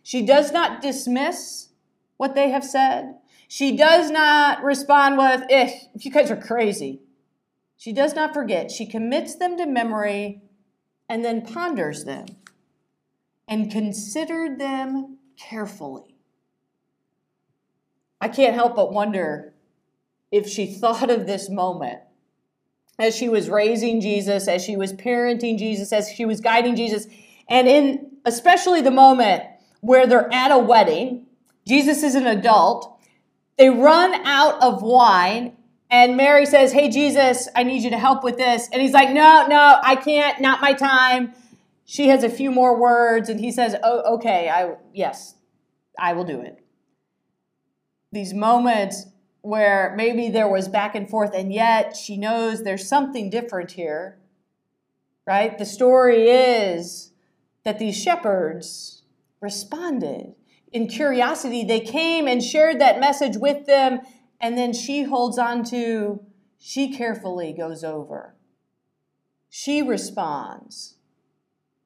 She 0.04 0.24
does 0.24 0.52
not 0.52 0.84
dismiss 0.84 1.70
what 2.18 2.36
they 2.36 2.52
have 2.52 2.64
said. 2.64 3.16
She 3.48 3.76
does 3.76 4.12
not 4.12 4.64
respond 4.64 5.18
with, 5.18 5.44
eh, 5.50 5.72
you 6.00 6.12
guys 6.12 6.30
are 6.30 6.36
crazy. 6.36 7.02
She 7.78 7.92
does 7.92 8.14
not 8.14 8.34
forget. 8.34 8.70
She 8.70 8.86
commits 8.86 9.36
them 9.36 9.58
to 9.58 9.66
memory 9.66 10.42
and 11.10 11.26
then 11.26 11.42
ponders 11.42 12.06
them 12.06 12.26
and 13.48 13.72
considered 13.72 14.60
them 14.60 15.18
carefully. 15.38 16.15
I 18.26 18.28
can't 18.28 18.56
help 18.56 18.76
but 18.76 18.92
wonder 18.92 19.54
if 20.32 20.50
she 20.50 20.66
thought 20.66 21.12
of 21.12 21.28
this 21.28 21.48
moment 21.48 22.00
as 22.98 23.16
she 23.16 23.30
was 23.30 23.52
raising 23.52 24.02
Jesus, 24.02 24.48
as 24.48 24.64
she 24.64 24.76
was 24.76 24.94
parenting 24.94 25.60
Jesus, 25.60 25.94
as 25.94 26.10
she 26.10 26.26
was 26.26 26.42
guiding 26.42 26.76
Jesus, 26.76 27.06
and 27.48 27.68
in 27.68 28.14
especially 28.26 28.82
the 28.82 28.90
moment 28.90 29.44
where 29.82 30.08
they're 30.08 30.34
at 30.34 30.50
a 30.50 30.58
wedding, 30.58 31.28
Jesus 31.68 32.02
is 32.02 32.16
an 32.16 32.26
adult, 32.26 33.00
they 33.60 33.70
run 33.70 34.16
out 34.26 34.60
of 34.60 34.82
wine. 34.82 35.56
And 35.92 36.18
Mary 36.18 36.48
says, 36.48 36.72
Hey, 36.72 36.90
Jesus, 36.90 37.48
I 37.56 37.62
need 37.62 37.84
you 37.84 37.92
to 37.92 38.00
help 38.00 38.24
with 38.24 38.38
this. 38.38 38.68
And 38.74 38.82
he's 38.82 38.94
like, 38.94 39.12
No, 39.12 39.46
no, 39.48 39.80
I 39.84 39.96
can't, 39.98 40.42
not 40.42 40.62
my 40.62 40.74
time. 40.74 41.34
She 41.86 42.08
has 42.08 42.24
a 42.24 42.30
few 42.30 42.50
more 42.50 42.76
words, 42.76 43.30
and 43.30 43.40
he 43.40 43.52
says, 43.52 43.76
Oh, 43.84 44.16
okay, 44.16 44.50
I, 44.50 44.78
yes, 44.96 45.36
I 46.00 46.14
will 46.14 46.26
do 46.26 46.42
it 46.42 46.65
these 48.16 48.34
moments 48.34 49.06
where 49.42 49.94
maybe 49.96 50.30
there 50.30 50.48
was 50.48 50.68
back 50.68 50.96
and 50.96 51.08
forth, 51.08 51.36
and 51.36 51.54
yet 51.54 51.96
she 51.96 52.18
knows 52.18 52.64
there's 52.64 52.88
something 52.88 53.30
different 53.30 53.72
here, 53.72 54.18
right? 55.28 55.56
The 55.60 55.66
story 55.66 56.30
is 56.30 57.12
that 57.64 57.78
these 57.78 57.96
shepherds 57.96 59.04
responded 59.40 60.34
in 60.72 60.88
curiosity. 60.88 61.64
They 61.64 61.82
came 61.82 62.28
and 62.28 62.44
shared 62.44 62.82
that 62.82 63.00
message 63.00 63.38
with 63.38 63.68
them, 63.68 64.00
and 64.42 64.58
then 64.58 64.74
she 64.74 65.04
holds 65.04 65.38
on 65.38 65.64
to, 65.66 66.22
she 66.58 66.92
carefully 66.92 67.54
goes 67.54 67.84
over. 67.84 68.34
She 69.50 69.84
responds 69.84 70.96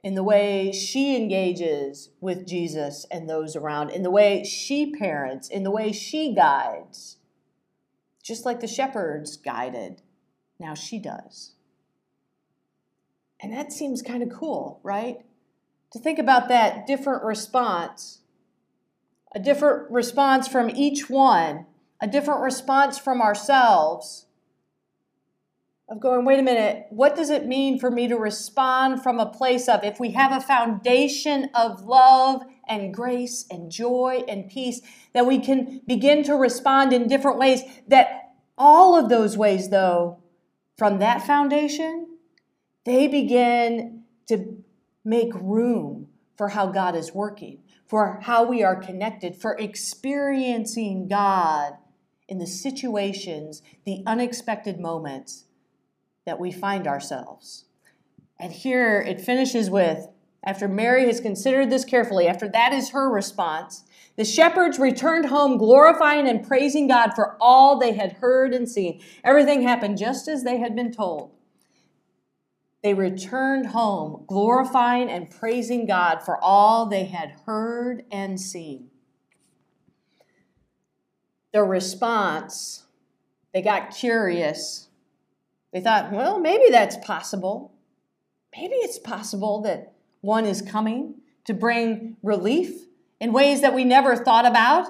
in 0.04 0.16
the 0.16 0.24
way 0.24 0.72
she 0.72 1.16
engages 1.16 2.10
with 2.22 2.48
Jesus 2.48 3.06
and 3.12 3.30
those 3.30 3.56
around, 3.56 3.90
in 3.90 4.04
the 4.04 4.12
way 4.12 4.44
she 4.44 4.92
parents, 4.92 5.50
in 5.50 5.64
the 5.64 5.72
way 5.72 5.92
she 5.92 6.34
guides. 6.34 7.18
Just 8.24 8.46
like 8.46 8.60
the 8.60 8.68
shepherds 8.68 9.36
guided, 9.38 10.02
now 10.60 10.74
she 10.74 11.00
does. 11.00 11.56
And 13.42 13.52
that 13.54 13.74
seems 13.74 14.02
kind 14.02 14.24
of 14.24 14.30
cool, 14.30 14.80
right? 14.84 15.18
To 15.94 16.00
think 16.00 16.20
about 16.20 16.50
that 16.50 16.86
different 16.86 17.24
response, 17.24 18.22
a 19.34 19.40
different 19.40 19.90
response 19.92 20.48
from 20.48 20.70
each 20.70 21.10
one, 21.10 21.66
a 22.02 22.08
different 22.08 22.42
response 22.42 22.98
from 22.98 23.22
ourselves 23.22 24.28
of 25.90 26.00
going, 26.00 26.24
wait 26.24 26.40
a 26.40 26.44
minute, 26.44 26.86
what 26.92 27.16
does 27.16 27.32
it 27.32 27.48
mean 27.48 27.80
for 27.80 27.90
me 27.90 28.08
to 28.08 28.16
respond 28.16 29.02
from 29.02 29.20
a 29.20 29.26
place 29.26 29.68
of, 29.68 29.84
if 29.84 30.00
we 30.00 30.12
have 30.12 30.32
a 30.32 30.40
foundation 30.40 31.50
of 31.56 31.84
love 31.84 32.44
and 32.68 32.94
grace 32.94 33.46
and 33.50 33.72
joy 33.72 34.24
and 34.28 34.48
peace, 34.48 34.82
that 35.14 35.26
we 35.26 35.40
can 35.40 35.82
begin 35.88 36.24
to 36.24 36.36
respond 36.36 36.94
in 36.94 37.08
different 37.08 37.40
ways, 37.40 37.62
that 37.88 38.34
all 38.56 38.96
of 38.96 39.10
those 39.10 39.36
ways, 39.36 39.70
though, 39.70 40.22
from 40.78 41.00
that 41.00 41.26
foundation, 41.26 42.08
they 42.86 43.08
begin 43.08 44.04
to 44.28 44.64
make 45.04 45.34
room 45.34 46.08
for 46.38 46.50
how 46.50 46.68
God 46.68 46.96
is 46.96 47.14
working, 47.14 47.64
for 47.88 48.20
how 48.22 48.44
we 48.46 48.64
are 48.64 48.76
connected, 48.76 49.36
for 49.36 49.58
experiencing 49.58 51.08
God 51.08 51.74
in 52.28 52.38
the 52.38 52.46
situations, 52.46 53.64
the 53.86 54.04
unexpected 54.06 54.80
moments 54.80 55.46
that 56.30 56.40
we 56.40 56.52
find 56.52 56.86
ourselves. 56.86 57.66
And 58.40 58.54
here 58.54 59.02
it 59.02 59.20
finishes 59.20 59.68
with 59.68 60.08
after 60.44 60.68
Mary 60.68 61.08
has 61.08 61.20
considered 61.20 61.72
this 61.72 61.84
carefully, 61.84 62.28
after 62.28 62.48
that 62.50 62.72
is 62.72 62.92
her 62.92 63.10
response, 63.12 63.84
the 64.16 64.24
shepherds 64.24 64.78
returned 64.78 65.26
home 65.26 65.58
glorifying 65.58 66.28
and 66.28 66.48
praising 66.48 66.88
God 66.88 67.14
for 67.16 67.36
all 67.42 67.80
they 67.80 67.94
had 67.94 68.14
heard 68.14 68.54
and 68.54 68.70
seen. 68.70 69.02
Everything 69.24 69.64
happened 69.64 69.98
just 69.98 70.28
as 70.28 70.44
they 70.44 70.60
had 70.60 70.76
been 70.76 70.92
told. 70.92 71.32
They 72.84 72.94
returned 72.94 73.68
home 73.68 74.26
glorifying 74.28 75.10
and 75.10 75.32
praising 75.32 75.88
God 75.88 76.20
for 76.24 76.38
all 76.42 76.86
they 76.86 77.06
had 77.06 77.42
heard 77.48 78.04
and 78.12 78.40
seen. 78.40 78.92
Their 81.54 81.66
response, 81.66 82.84
they 83.52 83.64
got 83.64 83.96
curious 83.96 84.89
they 85.72 85.82
thought, 85.82 86.12
well, 86.12 86.40
maybe 86.40 86.70
that's 86.70 86.98
possible. 86.98 87.74
Maybe 88.56 88.76
it's 88.76 89.00
possible 89.00 89.62
that 89.62 89.94
one 90.22 90.46
is 90.46 90.62
coming 90.62 91.16
to 91.46 91.54
bring 91.54 92.18
relief 92.24 92.86
in 93.20 93.34
ways 93.34 93.62
that 93.62 93.74
we 93.74 93.86
never 93.86 94.16
thought 94.16 94.46
about. 94.46 94.88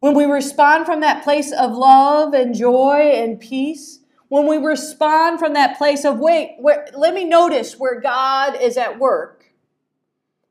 When 0.00 0.14
we 0.14 0.24
respond 0.24 0.86
from 0.86 1.00
that 1.00 1.24
place 1.24 1.52
of 1.52 1.72
love 1.72 2.34
and 2.34 2.54
joy 2.54 3.12
and 3.14 3.40
peace, 3.40 4.00
when 4.28 4.46
we 4.46 4.56
respond 4.56 5.38
from 5.38 5.54
that 5.54 5.78
place 5.78 6.04
of, 6.04 6.18
wait, 6.18 6.56
where, 6.58 6.88
let 6.94 7.14
me 7.14 7.24
notice 7.24 7.78
where 7.78 8.00
God 8.00 8.60
is 8.60 8.76
at 8.76 8.98
work. 8.98 9.44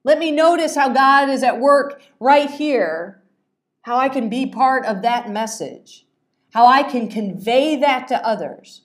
Let 0.03 0.19
me 0.19 0.32
notice 0.32 0.75
how 0.75 0.89
God 0.89 1.29
is 1.29 1.43
at 1.43 1.60
work 1.60 2.01
right 2.19 2.49
here, 2.49 3.23
how 3.82 3.97
I 3.97 4.10
can 4.10 4.29
be 4.29 4.45
part 4.45 4.86
of 4.86 5.01
that 5.01 5.29
message, 5.29 6.06
how 6.53 6.65
I 6.65 6.84
can 6.84 7.10
convey 7.10 7.75
that 7.77 8.08
to 8.08 8.25
others. 8.25 8.82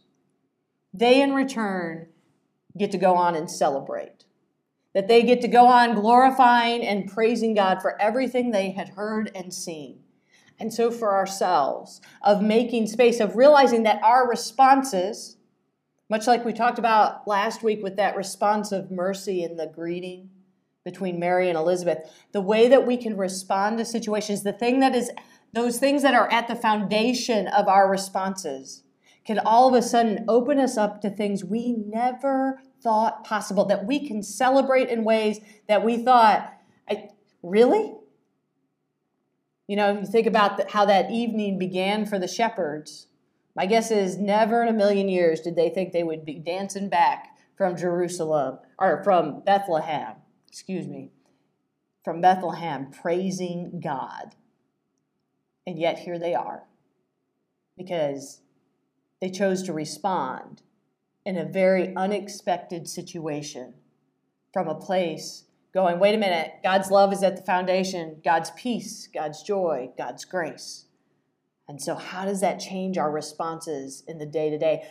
They, 0.92 1.20
in 1.22 1.34
return, 1.34 2.08
get 2.76 2.90
to 2.92 2.98
go 2.98 3.14
on 3.14 3.34
and 3.34 3.50
celebrate. 3.50 4.24
That 4.94 5.08
they 5.08 5.22
get 5.22 5.40
to 5.42 5.48
go 5.48 5.66
on 5.66 5.94
glorifying 5.94 6.86
and 6.86 7.10
praising 7.10 7.54
God 7.54 7.80
for 7.82 8.00
everything 8.00 8.50
they 8.50 8.70
had 8.70 8.90
heard 8.90 9.30
and 9.34 9.52
seen. 9.52 10.00
And 10.58 10.72
so, 10.72 10.90
for 10.90 11.14
ourselves, 11.14 12.00
of 12.22 12.42
making 12.42 12.88
space, 12.88 13.20
of 13.20 13.36
realizing 13.36 13.84
that 13.84 14.02
our 14.02 14.28
responses, 14.28 15.36
much 16.08 16.26
like 16.26 16.44
we 16.44 16.52
talked 16.52 16.78
about 16.78 17.28
last 17.28 17.62
week 17.62 17.82
with 17.82 17.96
that 17.96 18.16
response 18.16 18.72
of 18.72 18.90
mercy 18.90 19.44
in 19.44 19.56
the 19.56 19.66
greeting 19.66 20.30
between 20.84 21.20
Mary 21.20 21.48
and 21.48 21.58
Elizabeth, 21.58 22.10
the 22.32 22.40
way 22.40 22.66
that 22.68 22.86
we 22.86 22.96
can 22.96 23.16
respond 23.16 23.78
to 23.78 23.84
situations, 23.84 24.42
the 24.42 24.52
thing 24.52 24.80
that 24.80 24.96
is, 24.96 25.10
those 25.52 25.78
things 25.78 26.02
that 26.02 26.14
are 26.14 26.30
at 26.32 26.48
the 26.48 26.56
foundation 26.56 27.46
of 27.48 27.68
our 27.68 27.88
responses 27.88 28.82
can 29.28 29.38
all 29.40 29.68
of 29.68 29.74
a 29.74 29.82
sudden 29.82 30.24
open 30.26 30.58
us 30.58 30.78
up 30.78 31.02
to 31.02 31.10
things 31.10 31.44
we 31.44 31.74
never 31.74 32.62
thought 32.82 33.24
possible, 33.24 33.66
that 33.66 33.84
we 33.84 34.08
can 34.08 34.22
celebrate 34.22 34.88
in 34.88 35.04
ways 35.04 35.38
that 35.68 35.84
we 35.84 36.02
thought, 36.02 36.50
really? 37.42 37.92
You 39.66 39.76
know, 39.76 39.98
you 40.00 40.06
think 40.06 40.26
about 40.26 40.56
the, 40.56 40.66
how 40.70 40.86
that 40.86 41.10
evening 41.10 41.58
began 41.58 42.06
for 42.06 42.18
the 42.18 42.26
shepherds 42.26 43.08
My 43.54 43.66
guess 43.66 43.90
is 43.90 44.16
never 44.16 44.62
in 44.62 44.68
a 44.68 44.72
million 44.72 45.08
years 45.08 45.40
did 45.40 45.56
they 45.56 45.68
think 45.68 45.92
they 45.92 46.04
would 46.04 46.24
be 46.24 46.38
dancing 46.38 46.88
back 46.88 47.36
from 47.56 47.76
Jerusalem 47.76 48.60
or 48.78 49.02
from 49.02 49.42
Bethlehem, 49.44 50.14
excuse 50.46 50.86
me, 50.86 51.10
from 52.04 52.20
Bethlehem, 52.20 52.92
praising 52.92 53.80
God. 53.84 54.36
And 55.66 55.78
yet 55.78 55.98
here 55.98 56.18
they 56.18 56.34
are 56.34 56.62
because 57.76 58.40
they 59.20 59.30
chose 59.30 59.62
to 59.64 59.72
respond 59.72 60.62
in 61.24 61.36
a 61.36 61.44
very 61.44 61.94
unexpected 61.94 62.88
situation 62.88 63.74
from 64.52 64.68
a 64.68 64.74
place 64.74 65.44
going, 65.74 65.98
wait 65.98 66.14
a 66.14 66.18
minute, 66.18 66.52
God's 66.62 66.90
love 66.90 67.12
is 67.12 67.22
at 67.22 67.36
the 67.36 67.42
foundation, 67.42 68.20
God's 68.24 68.50
peace, 68.52 69.08
God's 69.12 69.42
joy, 69.42 69.90
God's 69.96 70.24
grace. 70.24 70.86
And 71.68 71.82
so, 71.82 71.94
how 71.94 72.24
does 72.24 72.40
that 72.40 72.58
change 72.58 72.96
our 72.96 73.10
responses 73.10 74.02
in 74.08 74.18
the 74.18 74.26
day 74.26 74.48
to 74.50 74.58
day? 74.58 74.88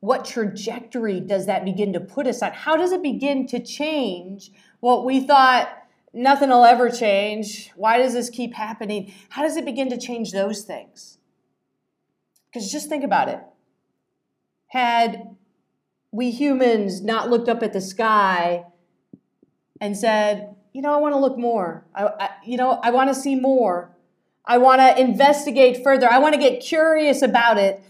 What 0.00 0.24
trajectory 0.24 1.20
does 1.20 1.46
that 1.46 1.64
begin 1.64 1.92
to 1.94 2.00
put 2.00 2.26
us 2.26 2.42
on? 2.42 2.52
How 2.52 2.76
does 2.76 2.92
it 2.92 3.02
begin 3.02 3.46
to 3.48 3.62
change 3.62 4.50
what 4.80 5.04
we 5.04 5.20
thought 5.26 5.68
nothing 6.12 6.50
will 6.50 6.64
ever 6.64 6.90
change? 6.90 7.70
Why 7.74 7.98
does 7.98 8.12
this 8.12 8.28
keep 8.28 8.54
happening? 8.54 9.12
How 9.30 9.42
does 9.42 9.56
it 9.56 9.64
begin 9.64 9.88
to 9.90 9.98
change 9.98 10.32
those 10.32 10.62
things? 10.62 11.18
Because 12.52 12.70
just 12.70 12.88
think 12.88 13.04
about 13.04 13.28
it. 13.28 13.40
Had 14.70 15.36
we 16.12 16.30
humans 16.30 17.02
not 17.02 17.30
looked 17.30 17.48
up 17.48 17.62
at 17.62 17.72
the 17.72 17.80
sky 17.80 18.64
and 19.80 19.96
said, 19.96 20.56
you 20.72 20.82
know, 20.82 20.92
I 20.94 20.98
want 20.98 21.14
to 21.14 21.18
look 21.18 21.38
more. 21.38 21.86
I, 21.94 22.06
I 22.06 22.30
you 22.44 22.56
know, 22.56 22.80
I 22.82 22.90
want 22.90 23.08
to 23.08 23.14
see 23.14 23.34
more. 23.34 23.96
I 24.44 24.58
want 24.58 24.80
to 24.80 25.00
investigate 25.00 25.82
further. 25.82 26.10
I 26.10 26.18
want 26.18 26.34
to 26.34 26.40
get 26.40 26.60
curious 26.60 27.22
about 27.22 27.58
it. 27.58 27.82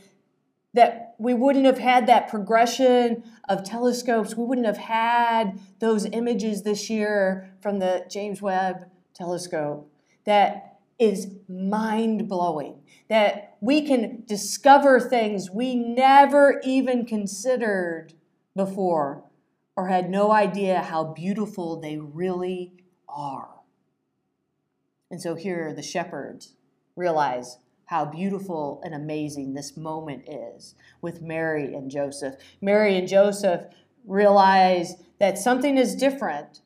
That 0.74 1.14
we 1.18 1.34
wouldn't 1.34 1.66
have 1.66 1.78
had 1.78 2.06
that 2.06 2.28
progression 2.28 3.24
of 3.48 3.64
telescopes. 3.64 4.36
We 4.36 4.44
wouldn't 4.44 4.66
have 4.66 4.76
had 4.76 5.58
those 5.80 6.06
images 6.06 6.62
this 6.62 6.88
year 6.88 7.52
from 7.60 7.78
the 7.78 8.06
James 8.08 8.40
Webb 8.40 8.90
telescope. 9.14 9.92
That 10.24 10.69
is 11.00 11.28
mind 11.48 12.28
blowing. 12.28 12.82
That 13.08 13.56
we 13.60 13.82
can 13.82 14.22
discover 14.26 15.00
things 15.00 15.50
we 15.50 15.74
never 15.74 16.60
even 16.62 17.04
considered 17.04 18.12
before 18.54 19.24
or 19.76 19.88
had 19.88 20.10
no 20.10 20.30
idea 20.30 20.80
how 20.80 21.04
beautiful 21.04 21.80
they 21.80 21.98
really 21.98 22.74
are. 23.08 23.48
And 25.10 25.20
so 25.20 25.34
here 25.34 25.72
the 25.74 25.82
shepherds 25.82 26.54
realize 26.94 27.58
how 27.86 28.04
beautiful 28.04 28.80
and 28.84 28.94
amazing 28.94 29.54
this 29.54 29.76
moment 29.76 30.28
is 30.28 30.76
with 31.02 31.20
Mary 31.20 31.74
and 31.74 31.90
Joseph. 31.90 32.36
Mary 32.60 32.96
and 32.96 33.08
Joseph 33.08 33.62
realize 34.06 34.94
that 35.18 35.38
something 35.38 35.76
is 35.76 35.96
different. 35.96 36.60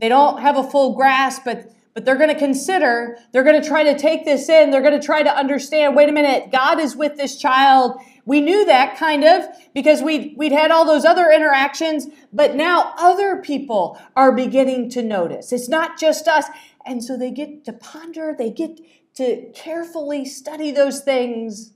They 0.00 0.08
don't 0.08 0.40
have 0.40 0.56
a 0.56 0.62
full 0.62 0.94
grasp, 0.94 1.42
but 1.44 1.70
but 1.98 2.04
they're 2.04 2.14
going 2.14 2.32
to 2.32 2.38
consider, 2.38 3.18
they're 3.32 3.42
going 3.42 3.60
to 3.60 3.68
try 3.68 3.82
to 3.82 3.98
take 3.98 4.24
this 4.24 4.48
in, 4.48 4.70
they're 4.70 4.82
going 4.82 5.00
to 5.00 5.04
try 5.04 5.20
to 5.20 5.36
understand, 5.36 5.96
wait 5.96 6.08
a 6.08 6.12
minute, 6.12 6.52
God 6.52 6.78
is 6.78 6.94
with 6.94 7.16
this 7.16 7.36
child. 7.36 8.00
We 8.24 8.40
knew 8.40 8.64
that 8.66 8.96
kind 8.96 9.24
of 9.24 9.44
because 9.74 10.00
we'd, 10.00 10.36
we'd 10.36 10.52
had 10.52 10.70
all 10.70 10.84
those 10.84 11.04
other 11.04 11.28
interactions, 11.28 12.06
but 12.32 12.54
now 12.54 12.94
other 13.00 13.38
people 13.38 14.00
are 14.14 14.30
beginning 14.30 14.90
to 14.90 15.02
notice. 15.02 15.50
It's 15.50 15.68
not 15.68 15.98
just 15.98 16.28
us. 16.28 16.44
And 16.86 17.02
so 17.02 17.16
they 17.16 17.32
get 17.32 17.64
to 17.64 17.72
ponder, 17.72 18.32
they 18.38 18.50
get 18.50 18.78
to 19.14 19.50
carefully 19.50 20.24
study 20.24 20.70
those 20.70 21.00
things. 21.00 21.72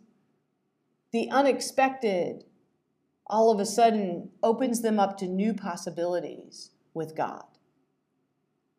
The 1.12 1.30
unexpected 1.30 2.44
all 3.26 3.50
of 3.50 3.58
a 3.58 3.66
sudden 3.66 4.30
opens 4.40 4.82
them 4.82 5.00
up 5.00 5.18
to 5.18 5.26
new 5.26 5.52
possibilities 5.52 6.70
with 6.94 7.16
God. 7.16 7.42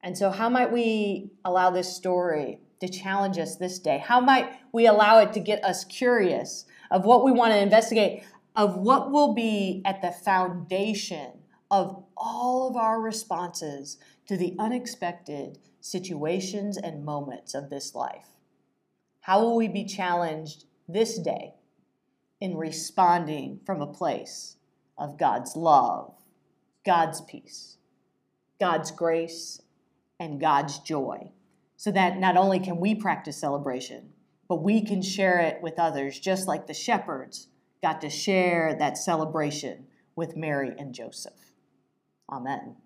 And 0.04 0.18
so, 0.18 0.32
how 0.32 0.50
might 0.50 0.72
we 0.72 1.32
allow 1.46 1.70
this 1.70 1.96
story 1.96 2.60
to 2.82 2.90
challenge 2.90 3.38
us 3.38 3.56
this 3.56 3.80
day? 3.80 3.98
How 3.98 4.20
might 4.20 4.52
we 4.74 4.86
allow 4.86 5.20
it 5.20 5.32
to 5.34 5.40
get 5.40 5.64
us 5.64 5.86
curious 5.86 6.66
of 6.92 7.06
what 7.06 7.24
we 7.24 7.32
want 7.32 7.54
to 7.54 7.60
investigate, 7.60 8.24
of 8.54 8.76
what 8.76 9.12
will 9.12 9.34
be 9.34 9.82
at 9.86 10.02
the 10.02 10.12
foundation 10.12 11.32
of 11.72 12.04
all 12.18 12.68
of 12.68 12.76
our 12.76 13.00
responses 13.00 13.98
to 14.28 14.36
the 14.36 14.56
unexpected 14.60 15.58
situations 15.80 16.78
and 16.78 17.06
moments 17.06 17.54
of 17.54 17.70
this 17.70 17.96
life? 17.96 18.28
How 19.22 19.42
will 19.42 19.56
we 19.56 19.70
be 19.70 19.86
challenged 19.86 20.66
this 20.88 21.18
day 21.18 21.54
in 22.42 22.58
responding 22.58 23.62
from 23.66 23.82
a 23.82 23.88
place 23.88 24.58
of 24.98 25.18
God's 25.18 25.56
love, 25.56 26.14
God's 26.86 27.22
peace, 27.22 27.78
God's 28.60 28.92
grace, 28.92 29.62
and 30.24 30.40
God's 30.40 30.80
joy. 30.80 31.32
So 31.76 31.92
that 31.92 32.18
not 32.18 32.38
only 32.38 32.60
can 32.60 32.80
we 32.80 32.96
practice 32.96 33.38
celebration, 33.38 34.14
but 34.48 34.64
we 34.64 34.82
can 34.82 35.02
share 35.02 35.40
it 35.40 35.62
with 35.62 35.78
others, 35.78 36.20
just 36.20 36.48
like 36.48 36.66
the 36.66 36.74
shepherds 36.74 37.50
got 37.82 38.00
to 38.02 38.10
share 38.10 38.76
that 38.80 38.98
celebration 38.98 39.88
with 40.16 40.38
Mary 40.38 40.74
and 40.78 40.94
Joseph. 40.94 41.52
Amen. 42.32 42.78